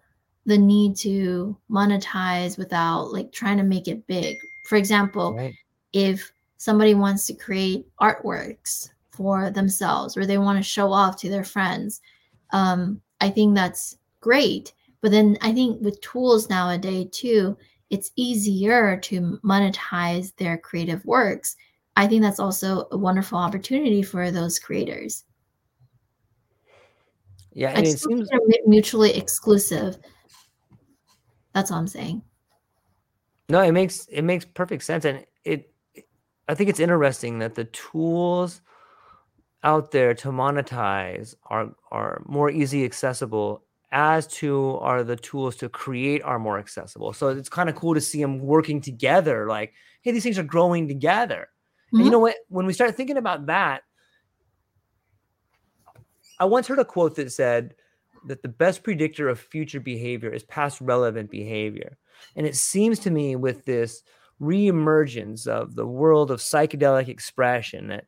[0.45, 4.37] the need to monetize without like trying to make it big.
[4.65, 5.55] For example Right.
[5.93, 11.29] if somebody wants to create artworks for themselves or they want to show off to
[11.29, 12.01] their friends
[12.51, 17.57] um, i think that's great but then i think with tools nowadays too
[17.89, 21.55] it's easier to monetize their creative works.
[21.95, 25.23] I think that's also a wonderful opportunity for those creators.
[27.53, 28.29] Yeah, i and it seems
[28.65, 29.97] mutually exclusive.
[31.53, 32.21] That's all i'm saying.
[33.49, 35.71] No, it makes it makes perfect sense, and it.
[36.49, 38.61] I think it's interesting that the tools
[39.63, 45.69] out there to monetize are are more easy accessible as to are the tools to
[45.69, 47.13] create are more accessible.
[47.13, 49.47] So it's kind of cool to see them working together.
[49.47, 51.47] Like, hey, these things are growing together.
[51.97, 52.11] And you Mhm.
[52.11, 52.35] know what?
[52.49, 53.83] When we start thinking about that,
[56.39, 57.75] I once heard a quote that said
[58.23, 61.97] that the best predictor of future behavior is past relevant behavior.
[62.35, 64.03] And it seems to me with this
[64.41, 68.05] reemergence of the world of psychedelic expression that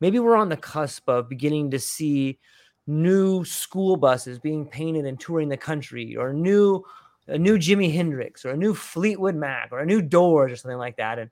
[0.00, 2.38] maybe we're on the cusp of beginning to see
[2.86, 6.84] new school buses being painted and touring the country or new
[7.28, 10.78] a new Jimi Hendrix or a new Fleetwood Mac or a new Doors or something
[10.78, 11.18] like that.
[11.18, 11.30] And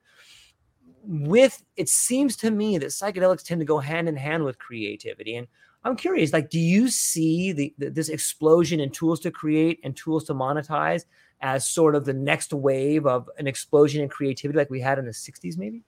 [1.05, 5.37] with it seems to me that psychedelics tend to go hand in hand with creativity.
[5.37, 5.47] And
[5.85, 9.97] i'm curious like do you see the, the this explosion in tools to create and
[9.97, 11.05] tools to monetize
[11.41, 15.05] as sort of the next wave of an explosion in creativity like we had in
[15.05, 15.83] the 60s maybe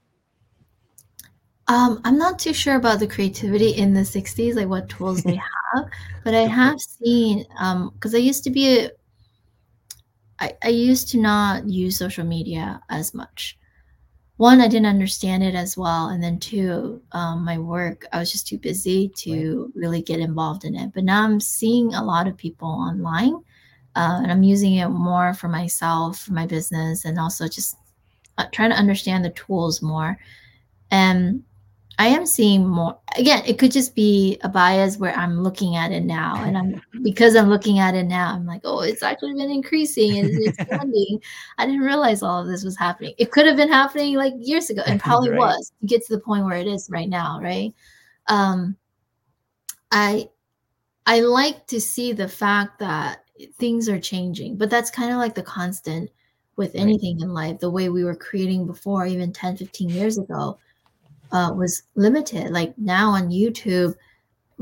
[1.68, 5.34] Um, I'm not too sure about the creativity in the 60s, like what tools they
[5.74, 5.88] have,
[6.24, 8.90] but I have seen, um, because I used to be a,
[10.38, 13.58] I, I used to not use social media as much.
[14.36, 18.30] One, I didn't understand it as well, and then two, um, my work, I was
[18.30, 20.92] just too busy to really get involved in it.
[20.94, 23.34] But now I'm seeing a lot of people online,
[23.96, 27.76] uh, and I'm using it more for myself, for my business, and also just
[28.36, 30.18] uh, trying to understand the tools more.
[30.90, 31.42] And
[31.98, 32.98] I am seeing more.
[33.18, 36.74] Again, it could just be a bias where I'm looking at it now, and I'm
[37.02, 38.34] because I'm looking at it now.
[38.34, 41.20] I'm like, oh, it's actually been increasing and it's expanding.
[41.58, 43.14] I didn't realize all of this was happening.
[43.18, 45.38] It could have been happening like years ago, and probably Right.
[45.38, 47.74] was to get to the point where it is right now, right?
[48.28, 48.76] Um,
[49.90, 50.28] I
[51.06, 53.24] I like to see the fact that
[53.58, 56.10] things are changing, but that's kind of like the constant
[56.56, 56.82] with Right.
[56.82, 57.60] anything in life.
[57.60, 60.58] The way we were creating before, even 10, 15 years ago,
[61.32, 62.50] uh, was limited.
[62.50, 63.94] Like now on YouTube,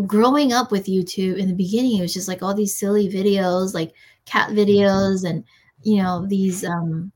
[0.07, 3.75] growing up with YouTube in the beginning, it was just like all these silly videos,
[3.75, 3.93] like
[4.25, 5.45] cat videos, and
[5.83, 7.13] you know these um,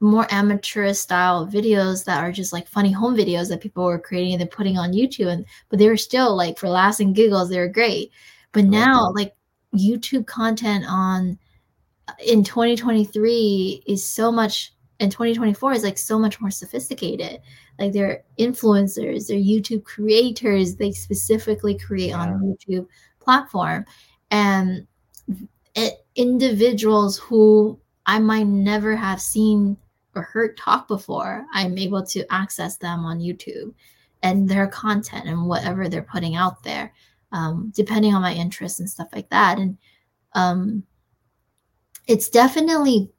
[0.00, 4.32] more amateur style videos that are just like funny home videos that people were creating
[4.32, 5.28] and they're putting on YouTube.
[5.28, 8.10] And but they were still like for laughs and giggles, they were great.
[8.52, 9.34] But now, like
[9.74, 11.38] YouTube content on
[12.26, 17.40] in 2023 is so much and 2024 is like so much more sophisticated.
[17.78, 22.20] Like they're influencers they're youtube creators they specifically create yeah.
[22.20, 22.86] on youtube
[23.20, 23.84] platform.
[24.30, 24.86] And
[25.74, 29.76] it, individuals who i might never have seen
[30.14, 33.72] or heard talk before i'm able to access them on youtube
[34.22, 36.92] and their content and whatever they're putting out there
[37.32, 39.58] um, depending on my interests and stuff like that.
[39.58, 39.78] And
[40.34, 40.84] um,
[42.06, 43.10] it's definitely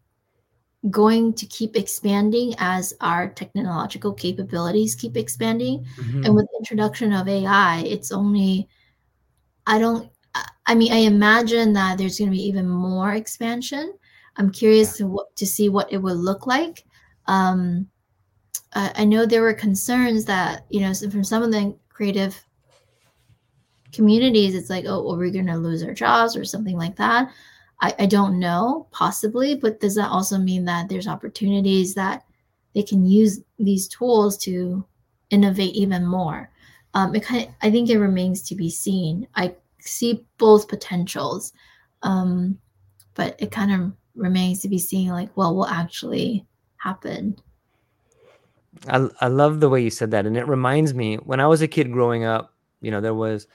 [0.90, 6.26] going to keep expanding as our technological capabilities keep expanding mm-hmm.
[6.26, 8.68] and with the introduction of ai it's only
[9.66, 10.10] i don't
[10.66, 13.94] i mean i imagine that there's going to be even more expansion
[14.36, 15.06] i'm curious yeah.
[15.06, 16.84] to, to see what it would look like
[17.28, 17.88] um,
[18.74, 22.44] I, I know there were concerns that you know from some of the creative
[23.94, 27.32] communities it's like oh well, we're going to lose our jobs or something like that
[27.84, 32.24] I, I don't know, possibly, but does that also mean that there's opportunities that
[32.74, 34.86] they can use these tools to
[35.30, 36.50] innovate even more?
[36.94, 39.28] Um, it kind of, I think it remains to be seen.
[39.36, 41.52] I see both potentials,
[42.04, 42.58] um,
[43.16, 45.10] but it kind of remains to be seen.
[45.10, 46.46] Like, well, will actually
[46.78, 47.36] happen?
[48.88, 51.62] I I love the way you said that, and it reminds me when I was
[51.62, 52.54] a kid growing up.
[52.82, 53.48] You know, there was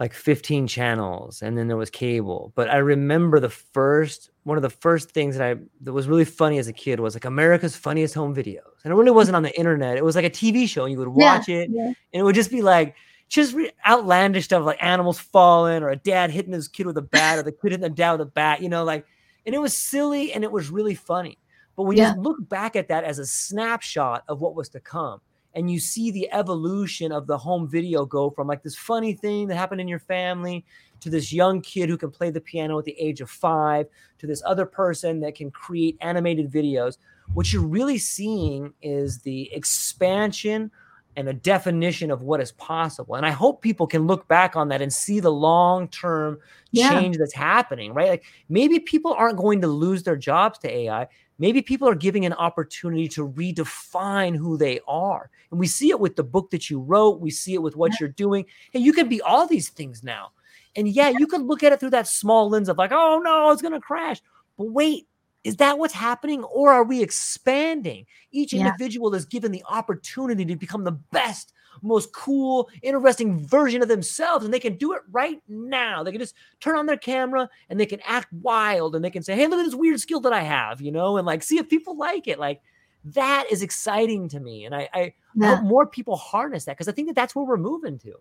[0.00, 4.62] like 15 channels and then there was cable but i remember the first one of
[4.62, 7.76] the first things that i that was really funny as a kid was like america's
[7.76, 10.66] funniest home videos and it really wasn't on the internet it was like a tv
[10.66, 11.84] show and you would watch yeah, it yeah.
[11.84, 12.96] and it would just be like
[13.28, 17.02] just re- outlandish stuff like animals falling or a dad hitting his kid with a
[17.02, 19.04] bat or the kid hitting the dad with a bat you know like
[19.44, 21.36] and it was silly and it was really funny
[21.76, 22.14] but when yeah.
[22.14, 25.20] you look back at that as a snapshot of what was to come
[25.54, 29.48] and you see the evolution of the home video go from like this funny thing
[29.48, 30.64] that happened in your family
[31.00, 33.86] to this young kid who can play the piano at the age of five
[34.18, 36.98] to this other person that can create animated videos.
[37.34, 40.70] What you're really seeing is the expansion
[41.16, 43.16] and a definition of what is possible.
[43.16, 46.38] And i hope people can look back on that and see the long term
[46.70, 46.90] yeah.
[46.90, 48.08] change that's happening right?
[48.10, 51.08] Like maybe people aren't going to lose their jobs to ai
[51.40, 55.30] maybe people are giving an opportunity to redefine who they are.
[55.50, 57.98] And we see it with the book that you wrote, we see it with what
[57.98, 58.44] you're doing.
[58.70, 60.30] Hey, you can be all these things now.
[60.76, 63.50] And yeah, you can look at it through that small lens of like, oh no,
[63.50, 64.20] it's going to crash.
[64.56, 65.08] But wait,
[65.42, 66.44] is that what's happening?
[66.44, 68.06] Or are we expanding?
[68.30, 69.18] Each individual yeah.
[69.18, 74.44] is given the opportunity to become the best most cool, interesting version of themselves.
[74.44, 76.02] And they can do it right now.
[76.02, 79.22] They can just turn on their camera and they can act wild and they can
[79.22, 81.58] say, Hey, look at this weird skill that I have, you know, and like see
[81.58, 82.38] if people like it.
[82.38, 82.60] Like
[83.04, 84.64] that is exciting to me.
[84.64, 85.56] And I, I yeah.
[85.56, 88.14] hope more people harness that because I think that that's where we're moving to.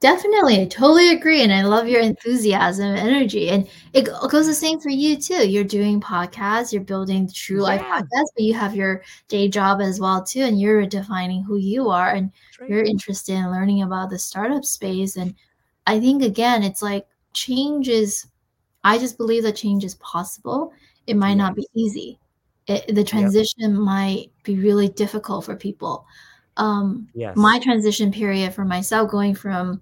[0.00, 0.60] Definitely.
[0.60, 1.42] I totally agree.
[1.42, 3.48] And I love your enthusiasm and energy.
[3.48, 5.48] And it goes the same for you too.
[5.48, 10.00] You're doing podcasts, you're building true life podcasts, but you have your day job as
[10.00, 10.42] well too.
[10.42, 12.30] And you're defining who you are and
[12.68, 15.16] you're interested in learning about the startup space.
[15.16, 15.34] And
[15.86, 18.26] I think again, it's like change is
[18.84, 20.72] I just believe that change is possible.
[21.06, 22.18] It might not be easy.
[22.66, 23.70] It, the transition yep.
[23.70, 26.06] might be really difficult for people.
[26.56, 27.36] Um, yes.
[27.36, 29.80] My transition period for myself, going from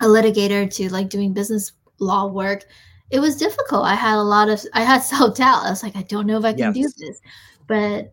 [0.00, 2.64] a litigator to like doing business law work,
[3.10, 3.84] it was difficult.
[3.84, 5.64] I had a lot of I had self doubt.
[5.64, 6.92] I was like, I don't know if I can yes.
[6.94, 7.20] do this.
[7.66, 8.12] But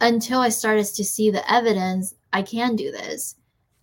[0.00, 3.36] until I started to see the evidence, I can do this.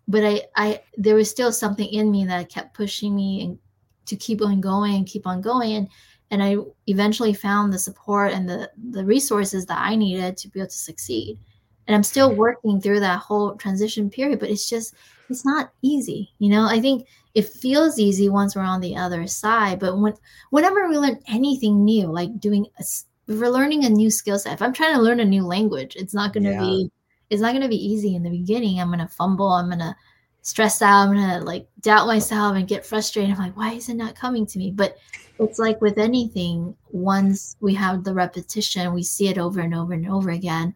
[0.08, 3.60] But I, I there was still something in me that kept pushing me and
[4.08, 5.74] to keep on going and keep on going.
[5.74, 5.90] And
[6.32, 6.58] and I
[6.88, 10.76] eventually found the support and the the resources that I needed to be able to
[10.76, 11.40] succeed.
[11.88, 12.40] And I'm still mm-hmm.
[12.40, 14.94] working through that whole transition period, but it's just
[15.30, 16.34] it's not easy.
[16.40, 20.14] You know, I think it feels easy once we're on the other side, but when
[20.50, 22.84] whenever we learn anything new, like doing a,
[23.28, 25.96] if we're learning a new skill set, if I'm trying to learn a new language,
[25.96, 26.60] it's not going to yeah.
[26.62, 26.92] be
[27.30, 28.80] it's not going to be easy in the beginning.
[28.80, 29.96] I'm going to fumble, I'm going to
[30.42, 33.32] stress out, I'm going to like doubt myself and get frustrated.
[33.36, 34.72] I'm like, why is it not coming to me?
[34.72, 34.98] But
[35.40, 39.94] it's like with anything, once we have the repetition, we see it over and over
[39.94, 40.74] and over again,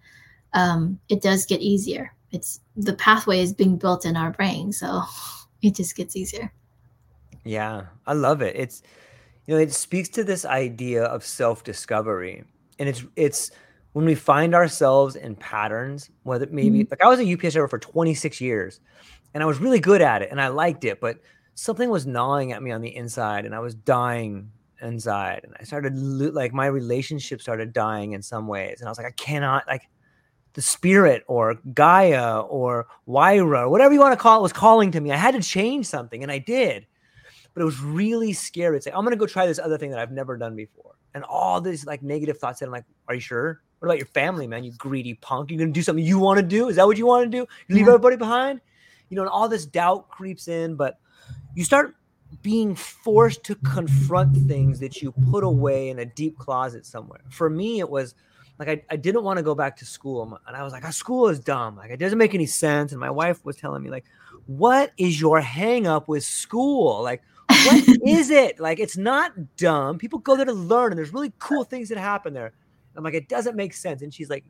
[0.54, 2.14] um, it does get easier.
[2.32, 5.04] It's the pathway is being built in our brain so
[5.62, 6.52] it just gets easier.
[7.43, 8.56] Yeah i love it.
[8.56, 8.84] It's
[9.45, 12.43] you know it speaks to this idea of self-discovery.
[12.80, 13.52] And it's it's
[13.93, 16.91] when we find ourselves in patterns whether maybe mm-hmm.
[16.91, 18.80] like i was a ups driver for 26 years
[19.34, 21.18] and i was really good at it and i liked it but
[21.56, 24.49] something was gnawing at me on the inside and i was dying
[24.82, 28.97] inside and i started like my relationship started dying in some ways and i was
[28.97, 29.88] like i cannot like
[30.54, 34.91] the spirit or Gaia or Wayra or whatever you want to call it was calling
[34.91, 35.12] to me.
[35.12, 36.86] I had to change something and I did.
[37.54, 38.78] but it was really scary.
[38.78, 40.95] It's like, I'm going to go try this other thing that I've never done before.
[41.14, 42.62] And all these like negative thoughts.
[42.62, 43.62] And I'm like, are you sure?
[43.80, 44.64] What about your family, man?
[44.64, 45.52] You greedy punk.
[45.52, 46.70] You're going to do something you want to do?
[46.70, 47.45] Is that what you want to do?
[47.68, 47.93] You leave yeah.
[47.93, 48.62] everybody behind?
[49.10, 50.99] You know, and all this doubt creeps in, but
[51.56, 51.95] you start
[52.41, 57.20] being forced to confront things that you put away in a deep closet somewhere.
[57.30, 58.16] For me, it was
[58.62, 60.39] like I, I didn't want to go back to school.
[60.45, 61.78] And I was like, oh, school is dumb.
[61.78, 62.91] Like it doesn't make any sense.
[62.91, 64.05] And my wife was telling me, like,
[64.45, 67.01] what is your hang up with school?
[67.01, 68.59] Like, what is it?
[68.59, 69.97] Like, it's not dumb.
[69.97, 72.53] People go there to learn, and there's really cool things that happen there.
[72.95, 74.03] I'm like, it doesn't make sense.
[74.03, 74.45] And she's like,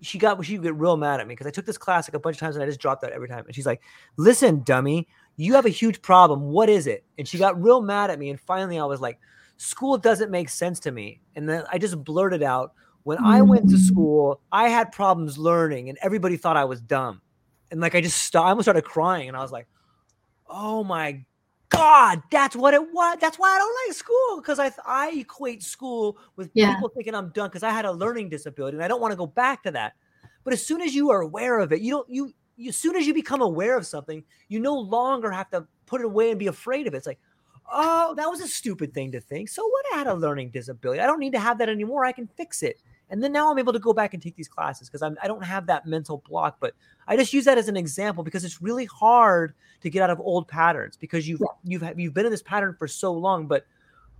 [0.00, 2.18] she got she get real mad at me because I took this class like a
[2.18, 3.44] bunch of times and I just dropped out every time.
[3.46, 3.82] And she's like,
[4.16, 6.40] listen, dummy, you have a huge problem.
[6.42, 7.04] What is it?
[7.18, 8.30] And she got real mad at me.
[8.30, 9.18] And finally, I was like,
[9.58, 11.20] school doesn't make sense to me.
[11.34, 12.72] And then I just blurted out,
[13.06, 13.86] when I went to mm.
[13.86, 17.22] school, I had problems learning, and everybody thought I was dumb.
[17.70, 19.68] And like I just stopped, I almost started crying, and I was like,
[20.48, 21.24] "Oh my
[21.68, 23.18] God, that's what it was.
[23.20, 26.74] That's why I don't like school because I I equate school with yeah.
[26.74, 29.16] people thinking I'm dumb because I had a learning disability, and I don't want to
[29.16, 29.92] go back to that.
[30.42, 32.96] But as soon as you are aware of it, you don't you, you as soon
[32.96, 36.40] as you become aware of something, you no longer have to put it away and
[36.40, 36.96] be afraid of it.
[36.96, 37.20] It's like,
[37.72, 39.48] oh, that was a stupid thing to think.
[39.48, 39.84] So what?
[39.94, 41.00] I had a learning disability.
[41.00, 42.04] I don't need to have that anymore.
[42.04, 42.82] I can fix it.
[43.08, 45.44] And then now I'm able to go back and take these classes because I'm don't
[45.44, 46.56] have that mental block.
[46.60, 46.74] But
[47.06, 50.20] I just use that as an example because it's really hard to get out of
[50.20, 51.46] old patterns because you've yeah.
[51.64, 53.46] you've you've been in this pattern for so long.
[53.46, 53.64] But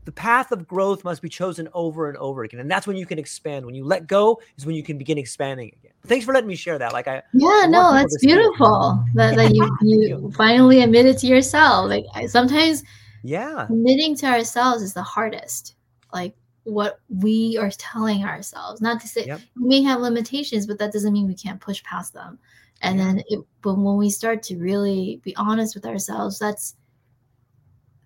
[0.07, 3.07] the path of growth must be chosen over and over again, and that's when you
[3.07, 3.67] can expand.
[3.67, 5.93] When you let go is when you can begin expanding again.
[6.07, 6.93] Thanks for letting me share that.
[6.93, 11.89] Like I yeah, I no, that's beautiful that, that you you finally admitted to yourself.
[11.89, 12.85] Like I, sometimes
[13.25, 15.75] yeah, admitting to ourselves is the hardest.
[16.13, 16.37] Like
[16.67, 18.81] what we are telling ourselves.
[18.81, 19.41] Not to say yep.
[19.57, 22.39] we may have limitations, but that doesn't mean we can't push past them.
[22.83, 26.75] And then, it, but when we start to really be honest with ourselves, that's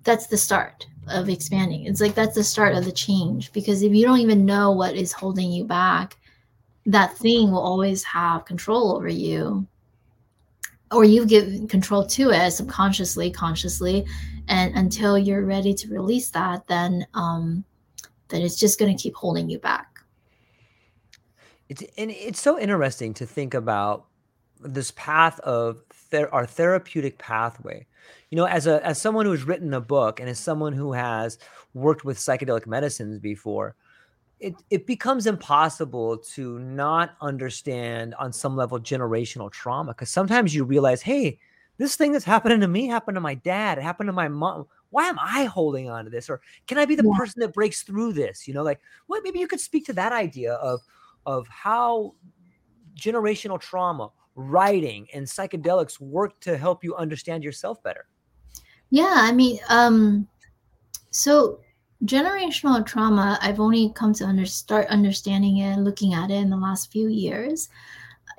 [0.05, 1.87] that's the start of expanding.
[1.87, 3.53] It's like that's the start of the change.
[3.53, 6.19] Because if you don't even know what is holding you back,
[6.87, 9.67] that thing will always have control over you
[10.93, 14.05] or you've given control to it subconsciously consciously
[14.49, 17.65] and until you're ready to release that then um,
[18.31, 19.99] that it's just going to keep holding you back.
[21.69, 24.07] It's and it's so interesting to think about
[24.61, 27.87] this path of ther- our therapeutic pathway.
[28.31, 31.39] You know, as a as someone who's written a book and as someone who has
[31.75, 33.77] worked with psychedelic medicines before,
[34.41, 40.65] it, it becomes impossible to not understand on some level generational trauma because sometimes you
[40.65, 41.39] realize, hey,
[41.77, 44.67] this thing that's happening to me happened to my dad, it happened to my mom
[44.91, 46.29] why am I holding on to this?
[46.29, 47.17] Or can I be the yeah.
[47.17, 48.47] person that breaks through this?
[48.47, 50.81] You know, like what maybe you could speak to that idea of
[51.27, 52.15] of how
[52.99, 58.07] generational trauma, writing, and psychedelics work to help you understand yourself better.
[58.91, 60.29] Yeah, I mean, um,
[61.11, 61.61] so
[62.05, 66.51] generational trauma, I've only come to under, start understanding it and looking at it in
[66.51, 67.69] the last few years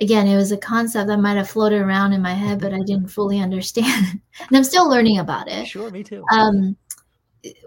[0.02, 2.80] again, it was a concept that might have floated around in my head, but I
[2.80, 4.20] didn't fully understand.
[4.40, 5.68] and I'm still learning about it.
[5.68, 6.26] Sure, me too.
[6.34, 6.76] Um,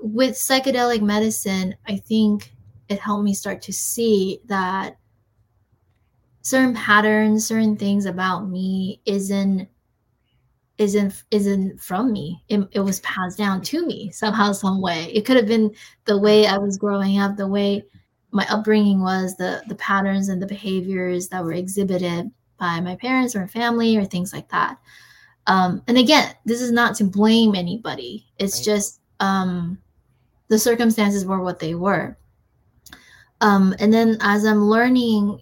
[0.01, 2.53] with psychedelic medicine, I think
[2.89, 4.99] it helped me start to see that
[6.43, 9.69] certain patterns, certain things about me isn't
[10.77, 12.43] isn't isn't from me.
[12.49, 15.11] It, it was passed down to me somehow, some way.
[15.15, 15.73] It could have been
[16.05, 17.85] the way I was growing up, the way
[18.35, 23.35] my upbringing was the the patterns and the behaviors that were exhibited by my parents
[23.35, 24.79] or family or things like that.
[25.47, 28.27] Um, and again this is not to blame anybody.
[28.39, 28.65] It's right.
[28.65, 29.79] just um,
[30.49, 32.19] the circumstances were what they were.
[33.41, 35.41] Um, and then as i'm learning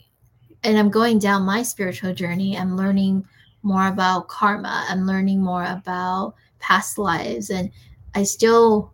[0.64, 3.24] and i'm going down my spiritual journey i'm learning
[3.62, 4.84] more about karma.
[4.88, 7.51] I'm learning more about past lives.
[7.51, 7.70] And
[8.14, 8.93] i still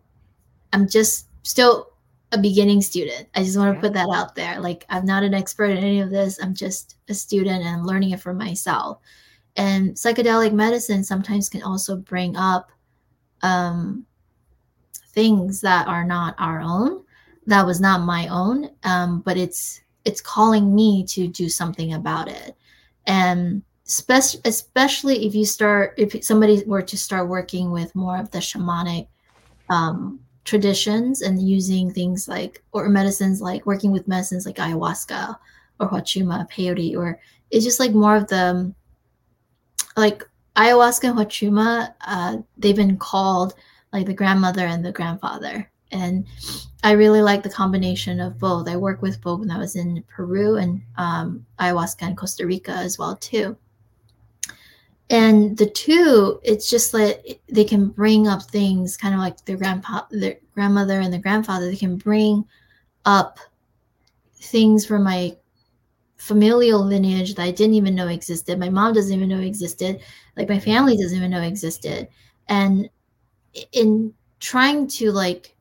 [0.71, 1.91] i'm just still
[2.31, 3.27] a beginning student.
[3.35, 4.59] I just want to put that out there.
[4.59, 6.39] Like I'm not an expert in any of this.
[6.41, 8.99] I'm just a student and learning it for myself.
[9.55, 12.71] And psychedelic medicine sometimes can also bring up
[13.41, 14.05] um,
[15.09, 17.03] things that are not our own.
[17.47, 22.27] That was not my own, um, but it's it's calling me to do something about
[22.29, 22.55] it.
[23.07, 28.31] And spe- especially if you start, if somebody were to start working with more of
[28.31, 29.07] the shamanic
[29.69, 30.19] um,
[30.49, 35.37] traditions and using things like or medicines like working with medicines like ayahuasca
[35.79, 37.19] or huachuma peyote or
[37.51, 38.73] it's just like more of the
[39.95, 43.53] like ayahuasca and huachuma uh, they've been called
[43.93, 45.69] like the grandmother and the grandfather.
[45.91, 46.25] And
[46.83, 48.67] i really like the combination of both.
[48.67, 52.71] I worked with both when i was in peru and um, ayahuasca in costa rica
[52.71, 53.55] as well too
[55.09, 59.57] and the two it's just like they can bring up things kind of like their
[59.57, 62.45] grandpa their grandmother and the grandfather they can bring
[63.05, 63.39] up
[64.35, 65.35] things from my
[66.17, 70.01] familial lineage that i didn't even know existed my mom doesn't even know existed
[70.39, 72.07] like my family doesn't even know existed.
[72.47, 72.89] And
[73.73, 75.55] in trying to like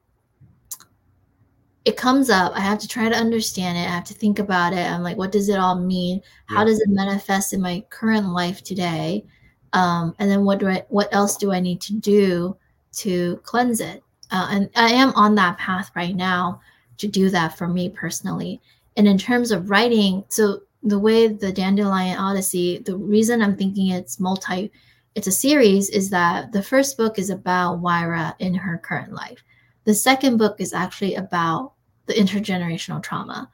[1.85, 4.73] it comes up i have to try to understand it i have to think about
[4.73, 6.21] it i'm like what does it all mean?
[6.47, 9.25] How does it manifest in my current life today
[9.73, 12.57] um, and then what do I what else do I need to do
[12.95, 14.03] to cleanse it?
[14.31, 16.61] Uh, and I am on that path right now
[16.99, 18.61] to do that for me personally.
[18.97, 23.89] And in terms of writing, so the way the Dandelion Odyssey, the reason I'm thinking
[23.91, 24.71] it's multi,
[25.15, 29.43] it's a series, is that the first book is about Wayra in her current life.
[29.85, 31.73] The second book is actually about
[32.07, 33.51] the intergenerational trauma.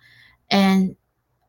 [0.50, 0.96] And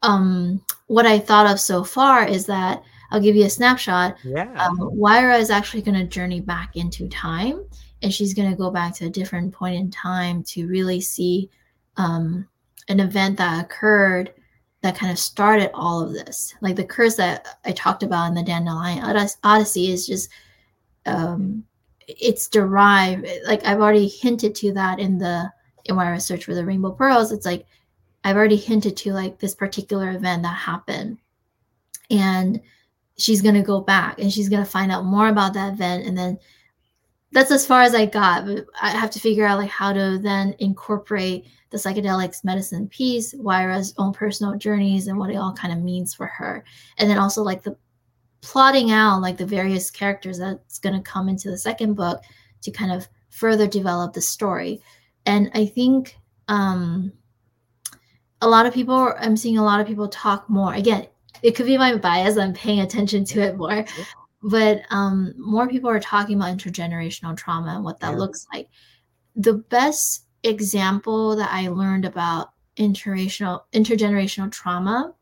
[0.01, 2.83] um, what I thought of so far is that
[3.15, 4.17] I'll give you a snapshot.
[4.25, 4.51] Yeah.
[4.61, 7.65] Um, Wayra is actually going to journey back into time,
[8.01, 11.49] and she's going to go back to a different point in time to really see
[11.95, 12.45] um,
[12.89, 14.33] an event that occurred
[14.81, 16.53] that kind of started all of this.
[16.59, 19.01] Like the curse that I talked about in the Dandelion
[19.45, 20.29] Odyssey is just
[21.05, 21.63] um,
[22.09, 23.25] it's derived.
[23.47, 25.49] Like I've already hinted to that in the
[25.85, 27.31] in Wayra Search for the Rainbow Pearls.
[27.31, 27.65] It's like
[28.25, 31.17] I've already hinted to like this particular event that happened,
[32.11, 32.59] and
[33.17, 36.05] she's going to go back and she's going to find out more about that event.
[36.05, 36.37] And then
[37.31, 40.17] that's as far as i got but i have to figure out like how to
[40.19, 45.73] then incorporate the psychedelics medicine piece Wayra's own personal journeys and what it all kind
[45.73, 46.63] of means for her.
[46.97, 47.75] And then also like the
[48.41, 52.23] plotting out like the various characters that's going to come into the second book
[52.61, 54.81] to kind of further develop the story.
[55.25, 56.15] And i think
[56.47, 57.11] um
[58.41, 60.73] a lot of people i'm seeing a lot of people talk more.
[60.73, 61.07] Again
[61.45, 62.37] it could be my bias.
[62.37, 63.85] I'm paying attention to it more.
[64.41, 68.17] But um, more people are talking about intergenerational trauma and what that yeah.
[68.17, 68.67] looks like.
[69.35, 75.13] The best example that I learned about intergenerational intergenerational trauma,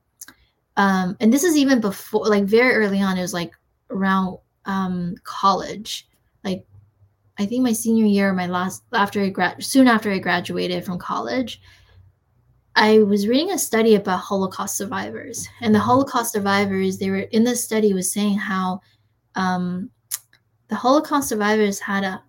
[0.77, 3.53] um, and this is even before, like very early on, it was like
[3.89, 6.07] around um, college,
[6.43, 6.65] like
[7.37, 10.99] I think my senior year, my last after I grad soon after I graduated from
[10.99, 11.61] college,
[12.75, 17.43] I was reading a study about Holocaust survivors, and the Holocaust survivors, they were in
[17.43, 18.81] the study was saying how
[19.35, 19.91] um,
[20.69, 22.23] the Holocaust survivors had a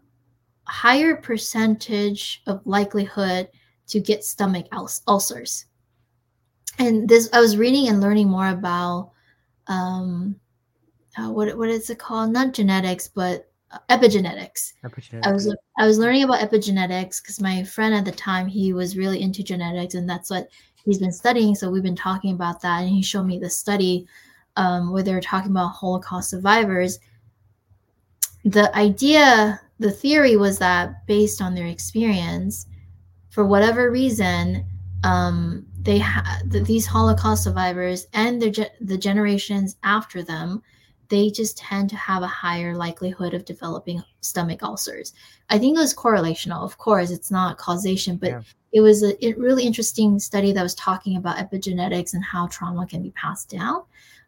[0.66, 3.48] higher percentage of likelihood
[3.86, 5.66] to get stomach ulcers.
[6.78, 9.12] And this, I was reading and learning more about
[9.66, 10.38] um,
[11.16, 12.32] uh, what what is it called?
[12.32, 13.50] Not genetics, but
[13.88, 14.74] epigenetics.
[14.84, 15.26] epigenetics.
[15.26, 18.96] I was I was learning about epigenetics because my friend at the time he was
[18.96, 20.48] really into genetics and that's what
[20.84, 21.54] he's been studying.
[21.54, 24.06] So we've been talking about that, and he showed me the study
[24.56, 26.98] um, where they were talking about Holocaust survivors.
[28.44, 32.66] The idea, the theory was that based on their experience,
[33.30, 34.66] for whatever reason,
[35.02, 40.62] um, they had these Holocaust survivors and their ge- the generations after them
[41.08, 45.12] they just tend to have a higher likelihood of developing stomach ulcers.
[45.50, 46.64] I think it was correlational.
[46.64, 48.42] Of course, it's not causation, but yeah.
[48.72, 52.86] it was a it really interesting study that was talking about epigenetics and how trauma
[52.86, 53.82] can be passed down.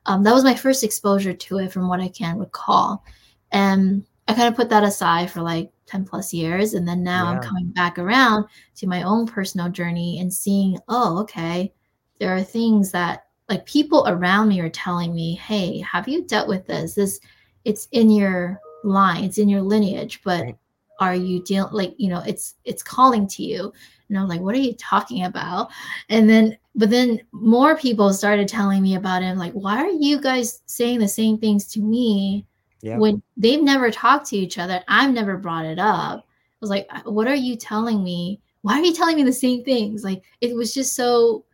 [0.07, 3.05] Um, that was my first exposure to it from what I can recall.
[3.53, 6.75] And I kind of put that aside for like 10 plus years.
[6.75, 7.31] And then now yeah.
[7.31, 8.47] I'm coming back around
[8.77, 11.73] to my own personal journey and seeing, oh, okay,
[12.19, 16.49] there are things that like people around me are telling me, "Hey, have you dealt
[16.49, 16.95] with this?
[16.95, 17.21] This
[17.65, 20.57] it's in your line, it's in your lineage, but right.
[21.01, 23.73] are you dealing like, you know, it's it's calling to you."
[24.09, 25.71] And I'm like, "What are you talking about?"
[26.09, 29.27] And then but then more people started telling me about it.
[29.27, 32.47] I'm like, "Why are you guys saying the same things to me
[32.83, 32.99] yeah.
[32.99, 34.83] when they've never talked to each other?
[34.89, 38.41] I've never brought it up." I was like, "What are you telling me?
[38.63, 41.45] Why are you telling me the same things?" Like it was just so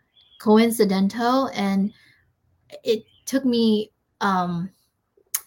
[0.42, 1.92] coincidental and
[2.82, 4.68] it took me um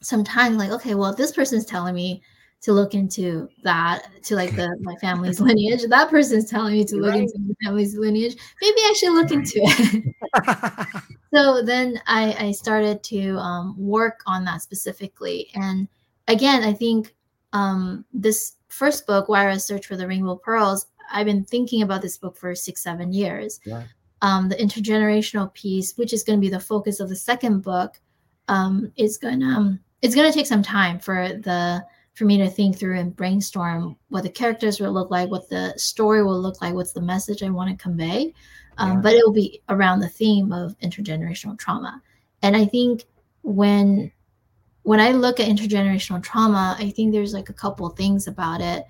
[0.01, 2.23] some time like okay well this person's telling me
[2.61, 6.95] to look into that to like the my family's lineage that person's telling me to
[6.95, 7.23] look right.
[7.23, 10.15] into my family's lineage maybe i should look into it.
[11.33, 15.89] So then i i started to um, work on that specifically and
[16.29, 17.13] again i think
[17.51, 22.17] um, this first book Wayra search for the rainbow pearls i've been thinking about this
[22.17, 23.59] book for six seven years.
[23.65, 23.83] Yeah
[24.25, 27.99] um, the intergenerational piece, which is going to be the focus of the second book,
[28.47, 31.85] um, is going to um, it's going to take some time for the
[32.15, 35.73] for me to think through and brainstorm what the characters will look like, what the
[35.77, 38.33] story will look like, what's the message I want to convey.
[38.79, 38.99] Um, yeah.
[39.01, 42.01] But it will be around the theme of intergenerational trauma.
[42.41, 43.05] And I think
[43.43, 44.11] when
[44.81, 48.85] when I look at intergenerational trauma, I think there's like a couple things about it.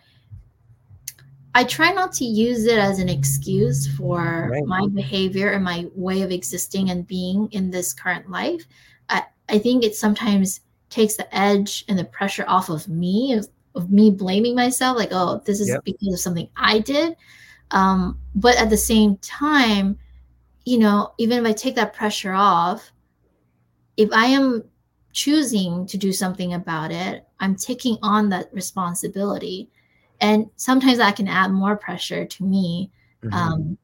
[1.55, 4.65] I try not to use it as an excuse for right.
[4.65, 8.65] my behavior and my way of existing and being in this current life.
[9.07, 10.59] I, I think it sometimes
[10.89, 15.13] takes the edge and the pressure off of me, of, of me blaming myself, like,
[15.13, 15.85] oh, this is yep.
[15.85, 17.15] because of something I did.
[17.71, 19.97] Um, but at the same time,
[20.65, 22.91] you know, even if I take that pressure off,
[23.95, 24.65] if I am
[25.13, 29.69] choosing to do something about it, I'm taking on that responsibility.
[30.21, 32.91] And sometimes that can add more pressure to me.
[33.23, 33.33] Mm-hmm.
[33.33, 33.77] Um,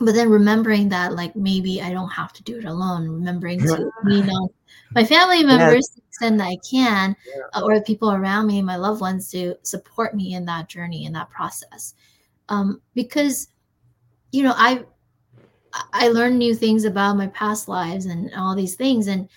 [0.00, 3.90] but then remembering that, like, maybe I don't have to do it alone, remembering to
[4.04, 4.48] lean on
[4.94, 7.42] my family members to the extent that I can, yeah.
[7.54, 11.12] uh, or people around me, my loved ones, to support me in that journey, in
[11.14, 11.94] that process.
[12.48, 13.48] Um, because,
[14.32, 14.84] you know, I
[15.92, 19.28] I learned new things about my past lives and all these things, and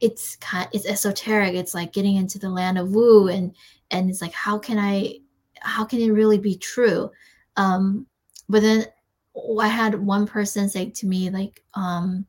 [0.00, 1.54] it's kind it's esoteric.
[1.54, 3.54] It's like getting into the land of woo, and
[3.90, 5.18] and it's like how can I,
[5.62, 7.10] how can it really be true?
[7.56, 8.06] Um,
[8.48, 8.86] but then
[9.60, 12.26] I had one person say to me like, um,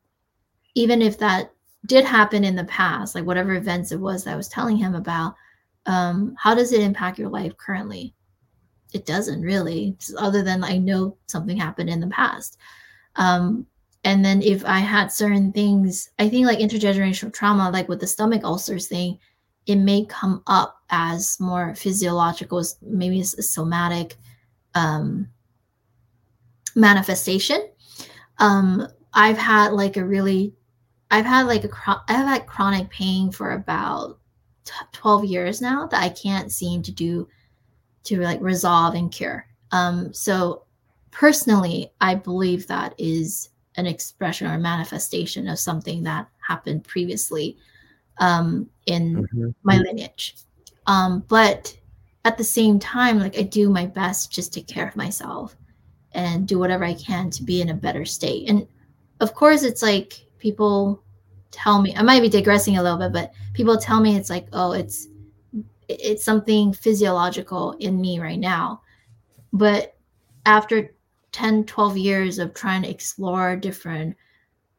[0.74, 1.52] even if that
[1.86, 4.94] did happen in the past, like whatever events it was that I was telling him
[4.94, 5.34] about,
[5.86, 8.14] um, how does it impact your life currently?
[8.92, 12.58] It doesn't really, other than I know something happened in the past.
[13.16, 13.66] Um,
[14.04, 18.06] and then if I had certain things, I think like intergenerational trauma, like with the
[18.06, 19.18] stomach ulcers thing,
[19.66, 24.16] it may come up as more physiological, maybe a somatic
[24.76, 25.28] um,
[26.76, 27.68] manifestation.
[28.38, 30.54] Um, I've had like a really,
[31.10, 31.70] I've had like a,
[32.08, 34.18] I've had chronic pain for about
[34.64, 37.28] t- 12 years now that I can't seem to do
[38.04, 39.46] to like resolve and cure.
[39.72, 40.62] Um, so
[41.10, 47.56] personally, I believe that is an expression or manifestation of something that happened previously
[48.18, 49.48] um, in mm-hmm.
[49.64, 50.36] my lineage.
[50.86, 51.76] Um, but
[52.24, 55.56] at the same time, like I do my best just to care of myself
[56.12, 58.48] and do whatever I can to be in a better state.
[58.48, 58.66] And
[59.20, 61.02] of course, it's like people
[61.50, 64.46] tell me I might be digressing a little bit, but people tell me it's like,
[64.52, 65.08] oh, it's
[65.88, 68.80] it's something physiological in me right now.
[69.52, 69.96] But
[70.46, 70.94] after
[71.32, 74.16] 10, 12 years of trying to explore different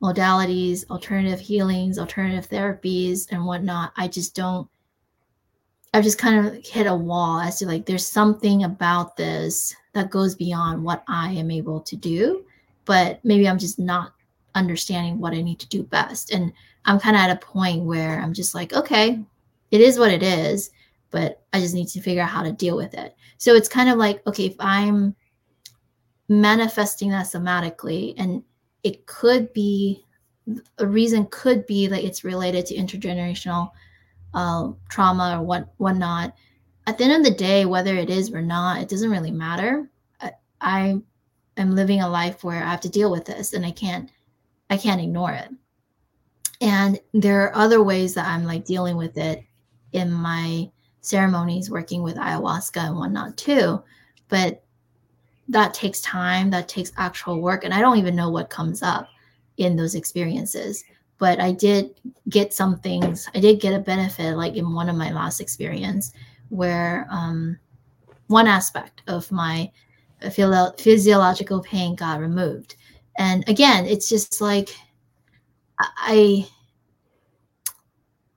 [0.02, 4.68] modalities, alternative healings, alternative therapies, and whatnot, I just don't.
[5.96, 10.10] I've just kind of hit a wall as to like, there's something about this that
[10.10, 12.44] goes beyond what I am able to do,
[12.84, 14.12] but maybe I'm just not
[14.56, 16.32] understanding what I need to do best.
[16.32, 16.52] And
[16.84, 19.22] I'm kind of at a point where I'm just like, okay,
[19.72, 20.70] it is what it is,
[21.12, 23.16] but I just need to figure out how to deal with it.
[23.38, 25.16] So it's kind of like, okay, if I'm
[26.28, 28.44] manifesting that somatically and
[28.84, 30.04] it could be
[30.78, 33.72] a reason could be that it's related to intergenerational
[34.36, 36.36] uh, trauma or what whatnot.
[36.86, 39.90] At the end of the day whether it is or not it doesn't really matter.
[40.22, 40.32] I,
[40.62, 41.02] I
[41.58, 44.12] am living a life where i have to deal with this and i can't
[44.70, 45.50] i can't ignore it.
[46.62, 49.44] And there are other ways that i'm like dealing with it
[49.94, 50.70] in my
[51.02, 53.82] ceremonies working with ayahuasca and whatnot too
[54.28, 54.64] but
[55.48, 59.08] that takes time that takes actual work and i don't even know what comes up
[59.58, 60.84] in those experiences
[61.18, 64.96] but i did get some things i did get a benefit like in one of
[64.96, 66.14] my last experience
[66.50, 67.58] where um,
[68.28, 69.70] one aspect of my
[70.32, 72.76] physiological pain got removed
[73.18, 74.70] and again it's just like
[75.80, 76.48] i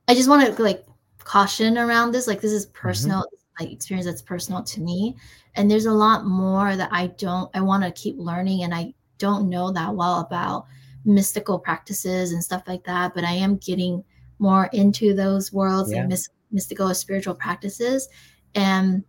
[0.08, 0.84] i just want to like
[1.18, 2.78] caution around this like this is mm-hmm.
[2.78, 3.64] personal mm-hmm.
[3.64, 5.16] like experience that's personal to me
[5.54, 8.92] and there's a lot more that i don't i want to keep learning and i
[9.18, 10.66] don't know that well about
[11.08, 14.02] mystical practices and stuff like that but i am getting
[14.38, 16.00] more into those worlds yeah.
[16.00, 18.08] and mis- mystical spiritual practices
[18.54, 19.02] and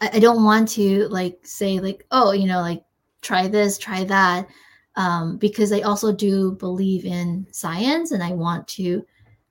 [0.00, 2.82] I, I don't want to like say like oh you know like
[3.20, 4.48] try this try that
[4.96, 9.04] um, because i also do believe in science and i want to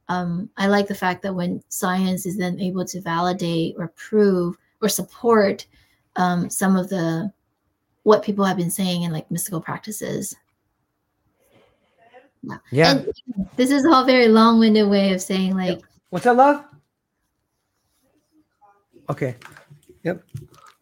[0.07, 4.55] um, i like the fact that when science is then able to validate or prove
[4.81, 5.65] or support
[6.15, 7.31] um, some of the
[8.03, 10.35] what people have been saying in like mystical practices.
[12.43, 12.57] Yeah.
[12.72, 12.91] yeah.
[12.91, 13.13] And
[13.55, 16.65] this is all very long-winded way of saying like what's that love?
[19.09, 19.35] Okay.
[20.03, 20.23] Yep.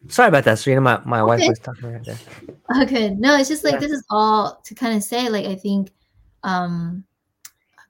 [0.07, 0.81] Sorry about that, Serena.
[0.81, 1.27] My, my okay.
[1.27, 2.17] wife was talking right there.
[2.83, 3.09] Okay.
[3.09, 3.79] No, it's just like yeah.
[3.79, 5.91] this is all to kind of say, like, I think
[6.43, 7.03] um,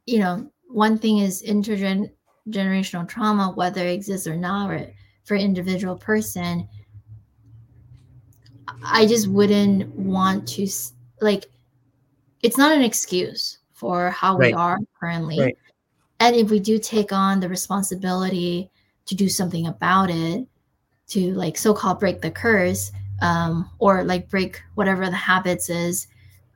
[0.05, 4.91] you know, one thing is intergenerational trauma, whether it exists or not, or
[5.23, 6.67] for individual person,
[8.83, 10.67] I just wouldn't want to
[11.21, 11.45] like
[12.41, 14.51] it's not an excuse for how right.
[14.51, 15.39] we are currently.
[15.39, 15.57] Right.
[16.19, 18.69] and if we do take on the responsibility
[19.05, 20.45] to do something about it
[21.07, 22.91] to like so-called break the curse
[23.21, 26.07] um, or like break whatever the habits is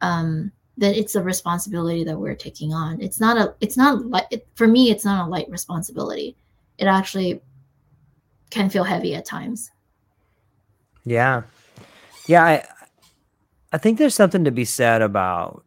[0.02, 4.26] um, then it's a responsibility that we're taking on it's not a it's not like
[4.32, 6.36] it, for me it's not a light responsibility
[6.78, 7.42] it actually
[8.50, 9.72] can feel heavy at times
[11.06, 11.42] yeah
[12.28, 12.66] yeah i
[13.72, 15.64] i think there's something to be said about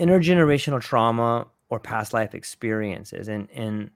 [0.00, 3.28] intergenerational trauma or past life experiences.
[3.28, 3.90] And and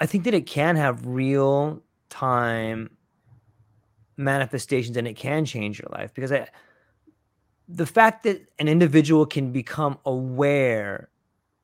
[0.00, 2.90] I think that it can have real time
[4.16, 6.48] manifestations and it can change your life because I,
[7.68, 11.08] the fact that an individual can become aware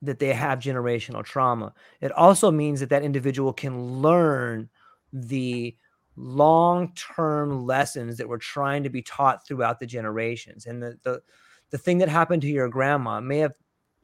[0.00, 4.70] that they have generational trauma it also means that that individual can learn
[5.12, 5.76] the
[6.18, 10.66] long-term lessons that were trying to be taught throughout the generations.
[10.66, 11.22] And the, the
[11.70, 13.54] the thing that happened to your grandma may have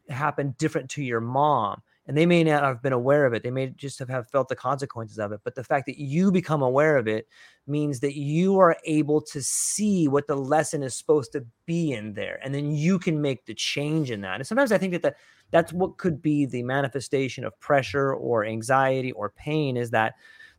[0.08, 3.42] happened different to your mom and they may not have been aware of it.
[3.42, 6.30] They may just have, have felt the consequences of it but the fact that you
[6.30, 7.26] become aware of it
[7.66, 12.12] means that you are able to see what the lesson is supposed to be in
[12.12, 14.36] there and then you can make the change in that.
[14.36, 15.14] And sometimes i think that the,
[15.50, 20.14] that's what could be the manifestation of pressure or anxiety or pain is that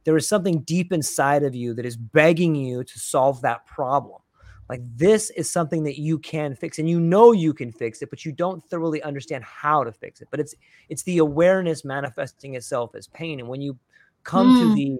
[0.06, 4.22] there is something deep inside of you that is begging you to solve that problem
[4.70, 8.10] like this is something that you can fix and you know you can fix it,
[8.10, 10.28] but you don't thoroughly understand how to fix it.
[10.32, 10.56] But it's
[10.90, 13.40] it's the awareness manifesting itself as pain.
[13.40, 13.78] And when you
[14.24, 14.62] come mm.
[14.62, 14.98] to the,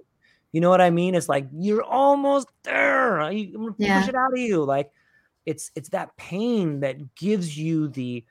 [0.52, 1.16] you know what I mean?
[1.16, 3.20] It's like you're almost there.
[3.20, 4.02] I'm gonna yeah.
[4.02, 4.64] push it out of you.
[4.64, 4.92] Like
[5.46, 8.24] it's it's that pain that gives you the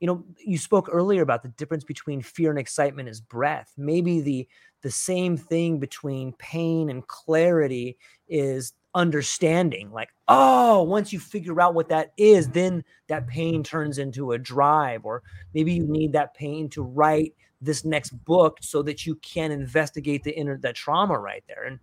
[0.00, 4.20] you know you spoke earlier about the difference between fear and excitement is breath maybe
[4.20, 4.48] the
[4.82, 7.96] the same thing between pain and clarity
[8.28, 13.62] is understanding like oh once you figure out what that is then that pain mm-hmm.
[13.62, 15.22] turns into a drive or
[15.54, 20.22] maybe you need that pain to write this next book so that you can investigate
[20.24, 21.78] the inner that trauma right there and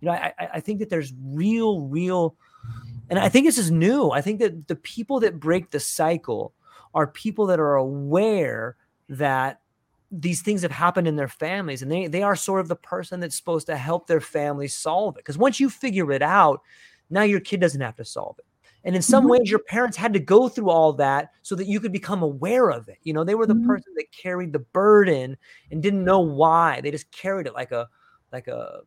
[0.00, 2.36] you know i i think that there's real real
[3.08, 4.10] and i think this is new.
[4.10, 6.52] I think that the people that break the cycle
[6.94, 8.76] are people that are aware
[9.08, 9.60] that
[10.10, 13.20] these things have happened in their families and they they are sort of the person
[13.20, 16.62] that's supposed to help their family solve it because once you figure it out
[17.10, 18.44] now your kid doesn't have to solve it
[18.82, 19.32] and in some mm-hmm.
[19.32, 22.70] ways your parents had to go through all that so that you could become aware
[22.70, 23.68] of it you know they were the mm-hmm.
[23.68, 25.36] person that carried the burden
[25.70, 27.88] and didn't know why they just carried it like a
[28.32, 28.80] like a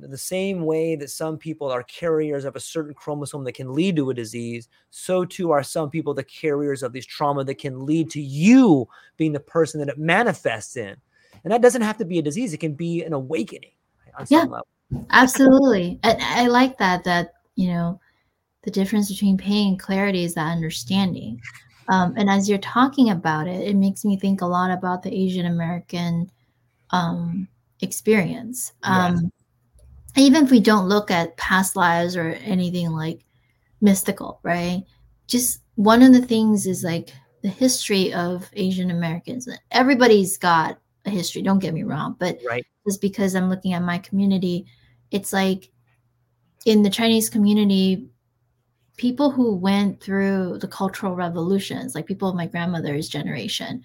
[0.00, 3.96] the same way that some people are carriers of a certain chromosome that can lead
[3.96, 7.84] to a disease, so too are some people the carriers of these trauma that can
[7.84, 10.96] lead to you being the person that it manifests in.
[11.44, 13.72] And that doesn't have to be a disease, it can be an awakening
[14.28, 14.46] yeah,
[15.10, 15.98] absolutely.
[16.02, 18.00] and I like that, that, you know,
[18.62, 21.40] the difference between pain and clarity is that understanding.
[21.88, 25.14] Um, and as you're talking about it, it makes me think a lot about the
[25.14, 26.30] Asian American
[26.90, 27.48] um,
[27.80, 28.72] experience.
[28.82, 29.24] Um, yes
[30.18, 33.24] even if we don't look at past lives or anything like
[33.80, 34.84] mystical, right?
[35.26, 37.10] Just one of the things is like
[37.42, 39.48] the history of Asian Americans.
[39.70, 42.66] Everybody's got a history, don't get me wrong, but right.
[42.86, 44.66] just because I'm looking at my community,
[45.10, 45.70] it's like
[46.66, 48.08] in the Chinese community,
[48.96, 53.82] people who went through the cultural revolutions, like people of my grandmother's generation,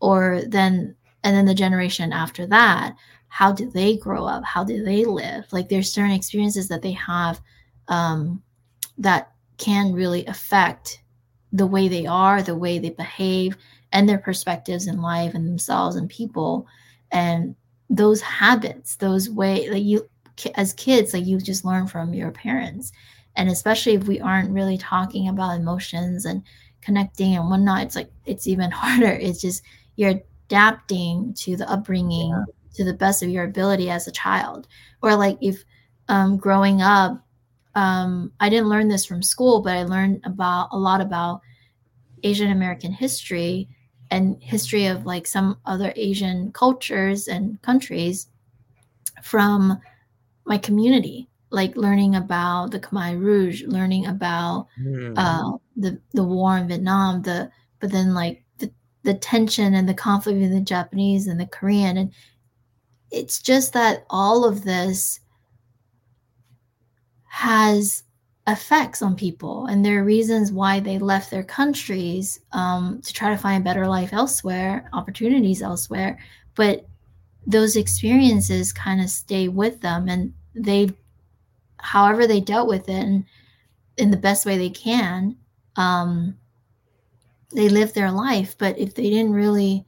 [0.00, 0.94] or then
[1.24, 2.96] and then the generation after that
[3.32, 4.44] how do they grow up?
[4.44, 5.50] How do they live?
[5.52, 7.40] Like there's certain experiences that they have
[7.88, 8.42] um,
[8.98, 11.02] that can really affect
[11.50, 13.56] the way they are the way they behave
[13.90, 16.66] and their perspectives in life and themselves and people.
[17.10, 17.56] And
[17.88, 20.06] those habits those way like you
[20.54, 22.92] as kids like you just learn from your parents.
[23.36, 26.42] And especially if we aren't really talking about emotions and
[26.82, 29.12] connecting and whatnot it's like it's even harder.
[29.12, 29.62] It's just
[29.96, 34.66] you're adapting to the upbringing yeah to the best of your ability as a child
[35.02, 35.64] or like if
[36.08, 37.24] um, growing up
[37.74, 41.40] um, i didn't learn this from school but i learned about a lot about
[42.22, 43.68] asian american history
[44.10, 48.28] and history of like some other asian cultures and countries
[49.22, 49.78] from
[50.44, 55.14] my community like learning about the khmer rouge learning about mm.
[55.16, 57.50] uh, the the war in vietnam the
[57.80, 58.70] but then like the,
[59.02, 62.12] the tension and the conflict between the japanese and the korean and
[63.12, 65.20] it's just that all of this
[67.26, 68.02] has
[68.48, 73.30] effects on people and there are reasons why they left their countries um, to try
[73.30, 76.18] to find a better life elsewhere opportunities elsewhere
[76.56, 76.84] but
[77.46, 80.90] those experiences kind of stay with them and they
[81.78, 83.24] however they dealt with it and
[83.96, 85.36] in the best way they can
[85.76, 86.36] um,
[87.54, 89.86] they live their life but if they didn't really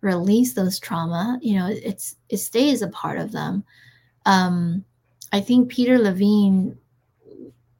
[0.00, 3.64] release those trauma you know it's it stays a part of them
[4.26, 4.84] um
[5.32, 6.76] i think peter levine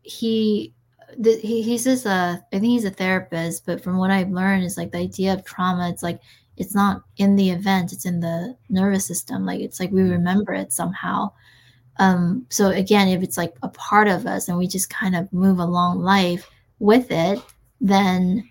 [0.03, 0.73] he
[1.17, 4.65] the, he, he says a i think he's a therapist but from what i've learned
[4.65, 6.21] is like the idea of trauma it's like
[6.57, 10.13] it's not in the event it's in the nervous system like it's like we mm-hmm.
[10.13, 11.31] remember it somehow
[11.99, 15.33] um so again if it's like a part of us and we just kind of
[15.33, 16.51] move along life
[16.81, 17.41] with it
[17.81, 18.49] then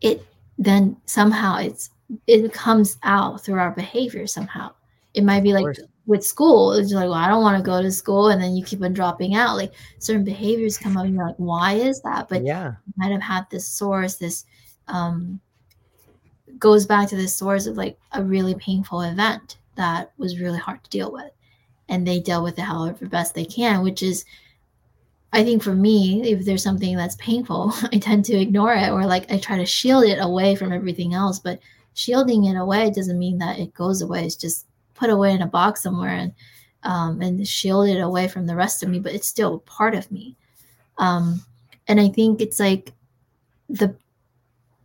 [0.00, 0.26] it
[0.64, 1.90] then somehow it's
[2.26, 4.72] it comes out through our behavior somehow.
[5.14, 7.92] It might be like with school it's like well i don't want to go to
[7.92, 9.56] school and then you keep on dropping out.
[9.56, 12.28] Like certain behaviors come up and you're like why is that?
[12.28, 12.72] But yeah.
[12.86, 14.44] you might have had this source this
[14.88, 15.40] um
[16.58, 20.82] goes back to this source of like a really painful event that was really hard
[20.84, 21.30] to deal with.
[21.88, 24.24] And they deal with it however best they can which is
[25.32, 29.06] i think for me if there's something that's painful i tend to ignore it or
[29.06, 31.58] like i try to shield it away from everything else but
[31.94, 34.24] shielding it away doesn't mean that it goes away.
[34.24, 36.32] It's just put away in a box somewhere and
[36.84, 40.10] um, and shield it away from the rest of me but it's still part of
[40.10, 40.36] me.
[40.98, 41.44] Um,
[41.88, 42.92] and i think it's like
[43.68, 43.96] the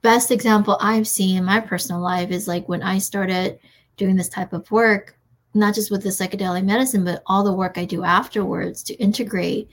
[0.02, 3.60] best example I've seen in my personal life is like when I started
[3.98, 5.18] doing this type of work,
[5.54, 9.70] not just with the psychedelic medicine, but all the work I do afterwards to integrate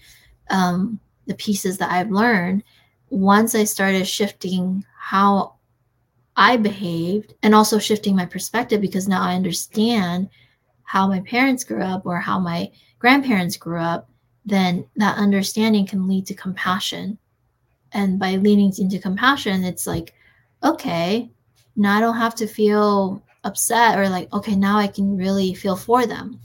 [0.51, 2.63] um, the pieces that I've learned.
[3.11, 5.55] Once I started shifting how
[6.37, 10.29] I behaved and also shifting my perspective because now I understand
[10.83, 14.11] how my parents grew up or how my grandparents grew up,
[14.45, 17.19] then that understanding can lead to compassion
[17.95, 20.13] and by leaning into compassion it's like
[20.63, 21.31] okay
[21.77, 25.77] now i don't have to feel upset or like okay now i can really feel
[25.77, 26.39] for them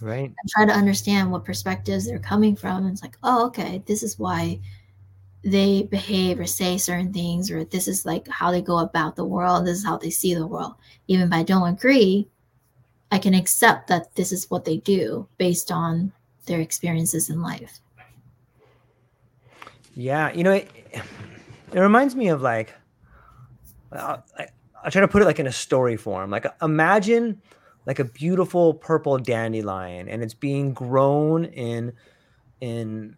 [0.00, 0.24] right?
[0.24, 4.02] and try to understand what perspectives they're coming from and it's like oh okay this
[4.02, 4.58] is why
[5.42, 9.24] they behave or say certain things or this is like how they go about the
[9.24, 10.74] world this is how they see the world.
[11.08, 12.28] Even if i don't agree
[13.10, 16.12] i can accept that this is what they do based on
[16.46, 17.80] their experiences in life.
[19.94, 20.70] Yeah, you know, it,
[21.72, 22.74] it reminds me of like,
[23.92, 24.18] I,
[24.82, 26.30] I try to put it like in a story form.
[26.30, 27.40] Like, imagine
[27.86, 31.92] like a beautiful purple dandelion, and it's being grown in
[32.60, 33.16] in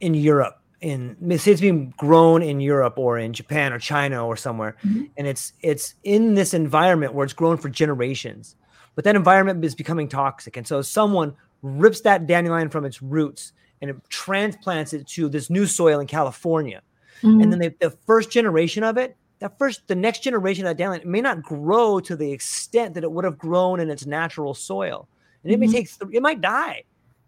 [0.00, 0.56] in Europe.
[0.80, 5.04] In say it's being grown in Europe or in Japan or China or somewhere, mm-hmm.
[5.16, 8.56] and it's it's in this environment where it's grown for generations.
[8.94, 13.52] But that environment is becoming toxic, and so someone rips that dandelion from its roots
[13.80, 16.82] and it transplants it to this new soil in California.
[17.22, 17.40] Mm-hmm.
[17.40, 20.76] And then they, the first generation of it, that first, the next generation of that
[20.76, 24.54] dandelion may not grow to the extent that it would have grown in its natural
[24.54, 25.08] soil.
[25.42, 25.72] And it mm-hmm.
[25.72, 26.84] may take, th- it might die.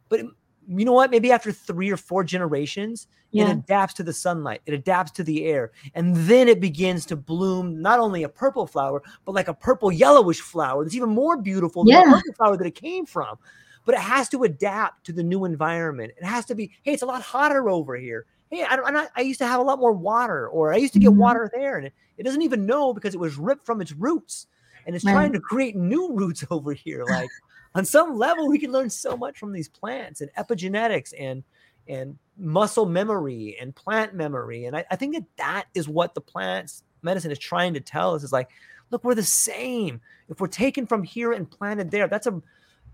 [0.09, 0.27] But it,
[0.69, 1.11] you know what?
[1.11, 3.49] Maybe after three or four generations, yeah.
[3.49, 5.73] it adapts to the sunlight, it adapts to the air.
[5.95, 9.91] And then it begins to bloom not only a purple flower, but like a purple
[9.91, 12.05] yellowish flower that's even more beautiful than yeah.
[12.05, 13.39] the purple flower that it came from
[13.85, 16.13] but it has to adapt to the new environment.
[16.17, 18.27] It has to be, hey, it's a lot hotter over here.
[18.53, 20.99] Hey, I, not, I used to have a lot more water, or I used to
[20.99, 21.21] get mm-hmm.
[21.21, 24.47] water there, and it, it, doesn't even know because it was ripped from its roots,
[24.87, 25.13] and it's right.
[25.13, 27.03] trying to create new roots over here.
[27.09, 27.31] Like
[27.75, 31.43] on some level, we can learn so much from these plants and epigenetics and
[31.89, 36.21] and muscle memory and plant memory, and I, I think that that is what the
[36.21, 38.51] plants medicine is trying to tell us is like,
[38.91, 40.03] look, we're the same.
[40.29, 42.43] If we're taken from here and planted there, that's a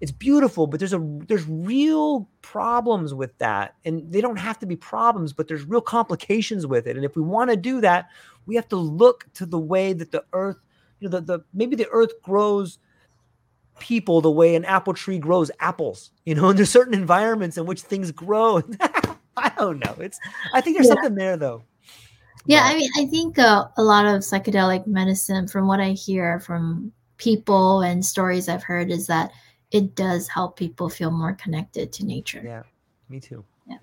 [0.01, 3.75] it's beautiful but there's a there's real problems with that.
[3.85, 6.97] And they don't have to be problems but there's real complications with it.
[6.97, 8.09] And if we want to do that
[8.49, 10.57] we have to look to the way that the earth
[10.99, 12.79] you know the, the maybe the earth grows
[13.79, 17.66] people the way an apple tree grows apples you know and there's certain environments in
[17.66, 18.61] which things grow.
[19.37, 19.95] I don't know.
[20.01, 20.19] It's
[20.53, 20.95] i think there's yeah.
[20.95, 21.62] something there though.
[22.47, 25.91] Yeah but, i mean i think uh, a lot of psychedelic medicine from what i
[25.91, 29.31] hear from people and stories i've heard is that
[29.70, 32.43] it does help people feel more connected to nature.
[32.45, 32.62] Yeah,
[33.09, 33.45] me too.
[33.66, 33.78] Yeah.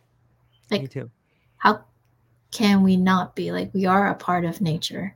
[0.72, 1.10] Like, me too.
[1.58, 1.84] How
[2.52, 5.16] can we not be like we are a part of nature?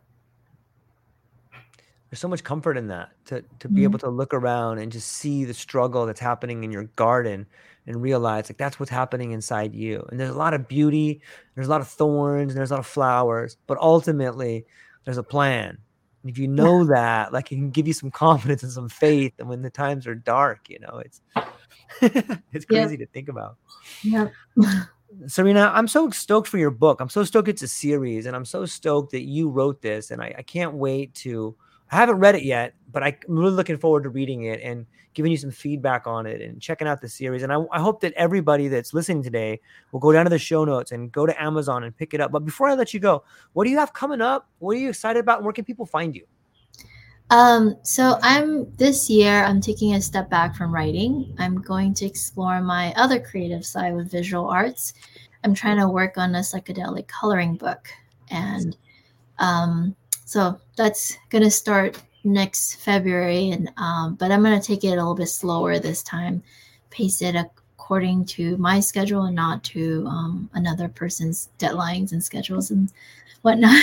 [2.10, 3.84] There's so much comfort in that to to be mm-hmm.
[3.84, 7.46] able to look around and just see the struggle that's happening in your garden
[7.86, 10.06] and realize like that's what's happening inside you.
[10.10, 11.22] And there's a lot of beauty,
[11.56, 14.66] there's a lot of thorns, and there's a lot of flowers, but ultimately
[15.06, 15.78] there's a plan
[16.24, 19.34] and if you know that, like it can give you some confidence and some faith.
[19.40, 21.22] And when the times are dark, you know, it's
[22.52, 23.06] it's crazy yeah.
[23.06, 23.58] to think about.
[24.04, 24.28] Yeah.
[25.28, 27.00] Serena, I'm so stoked for your book.
[27.00, 30.12] I'm so stoked it's a series, and I'm so stoked that you wrote this.
[30.12, 31.56] And I, I can't wait to
[31.92, 35.32] I haven't read it yet, but I'm really looking forward to reading it and giving
[35.32, 37.42] you some feedback on it and checking out the series.
[37.42, 39.60] And I, I, hope that everybody that's listening today
[39.92, 42.32] will go down to the show notes and go to Amazon and pick it up.
[42.32, 44.48] But before I let you go, what do you have coming up?
[44.60, 45.44] What are you excited about?
[45.44, 46.26] Where can people find you?
[47.32, 51.36] Um, so I'm this year I'm taking a step back from writing.
[51.38, 54.94] I'm going to explore my other creative side with visual arts.
[55.44, 57.88] I'm trying to work on a psychedelic coloring book.
[58.30, 58.76] And
[59.38, 59.96] um,
[60.30, 65.16] so that's gonna start next February and um, but I'm gonna take it a little
[65.16, 66.44] bit slower this time,
[66.92, 72.70] pace it according to my schedule and not to um, another person's deadlines and schedules
[72.70, 72.94] and
[73.42, 73.76] whatnot.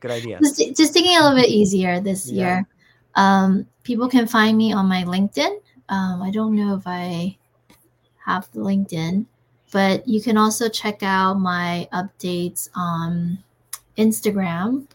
[0.00, 0.38] Good idea.
[0.38, 2.42] just, just taking a little bit easier this yeah.
[2.42, 2.68] year.
[3.16, 5.60] Um, people can find me on my LinkedIn.
[5.90, 7.36] Um, I don't know if I
[8.24, 9.26] have the LinkedIn,
[9.70, 13.44] but you can also check out my updates on
[13.98, 14.86] Instagram.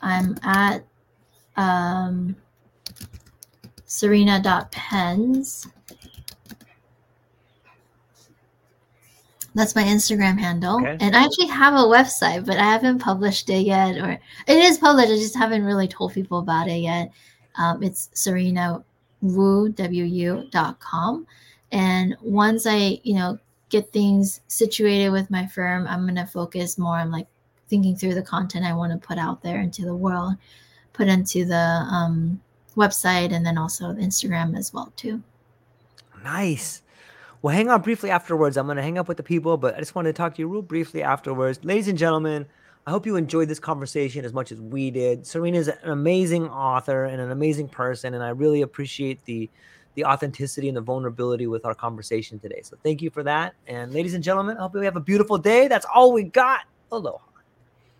[0.00, 0.84] I'm at
[1.56, 2.36] um,
[3.86, 5.68] serena.pens.
[9.54, 10.76] That's my Instagram handle.
[10.76, 10.98] Okay.
[11.00, 13.96] And I actually have a website, but I haven't published it yet.
[13.96, 17.10] Or it is published, I just haven't really told people about it yet.
[17.56, 18.84] Um, it's Serena
[19.22, 21.26] Wu, W-U.com.
[21.72, 23.38] And once I, you know,
[23.70, 27.26] get things situated with my firm, I'm going to focus more on like
[27.68, 30.34] thinking through the content I want to put out there into the world,
[30.92, 32.40] put into the um,
[32.76, 35.22] website, and then also Instagram as well too.
[36.22, 36.82] Nice.
[37.42, 38.56] We'll hang on briefly afterwards.
[38.56, 40.40] I'm going to hang up with the people, but I just wanted to talk to
[40.40, 41.60] you real briefly afterwards.
[41.62, 42.46] Ladies and gentlemen,
[42.86, 45.26] I hope you enjoyed this conversation as much as we did.
[45.26, 49.50] Serena is an amazing author and an amazing person, and I really appreciate the
[49.94, 52.60] the authenticity and the vulnerability with our conversation today.
[52.62, 53.54] So thank you for that.
[53.66, 55.68] And ladies and gentlemen, I hope you have a beautiful day.
[55.68, 56.60] That's all we got.
[56.92, 57.24] Aloha.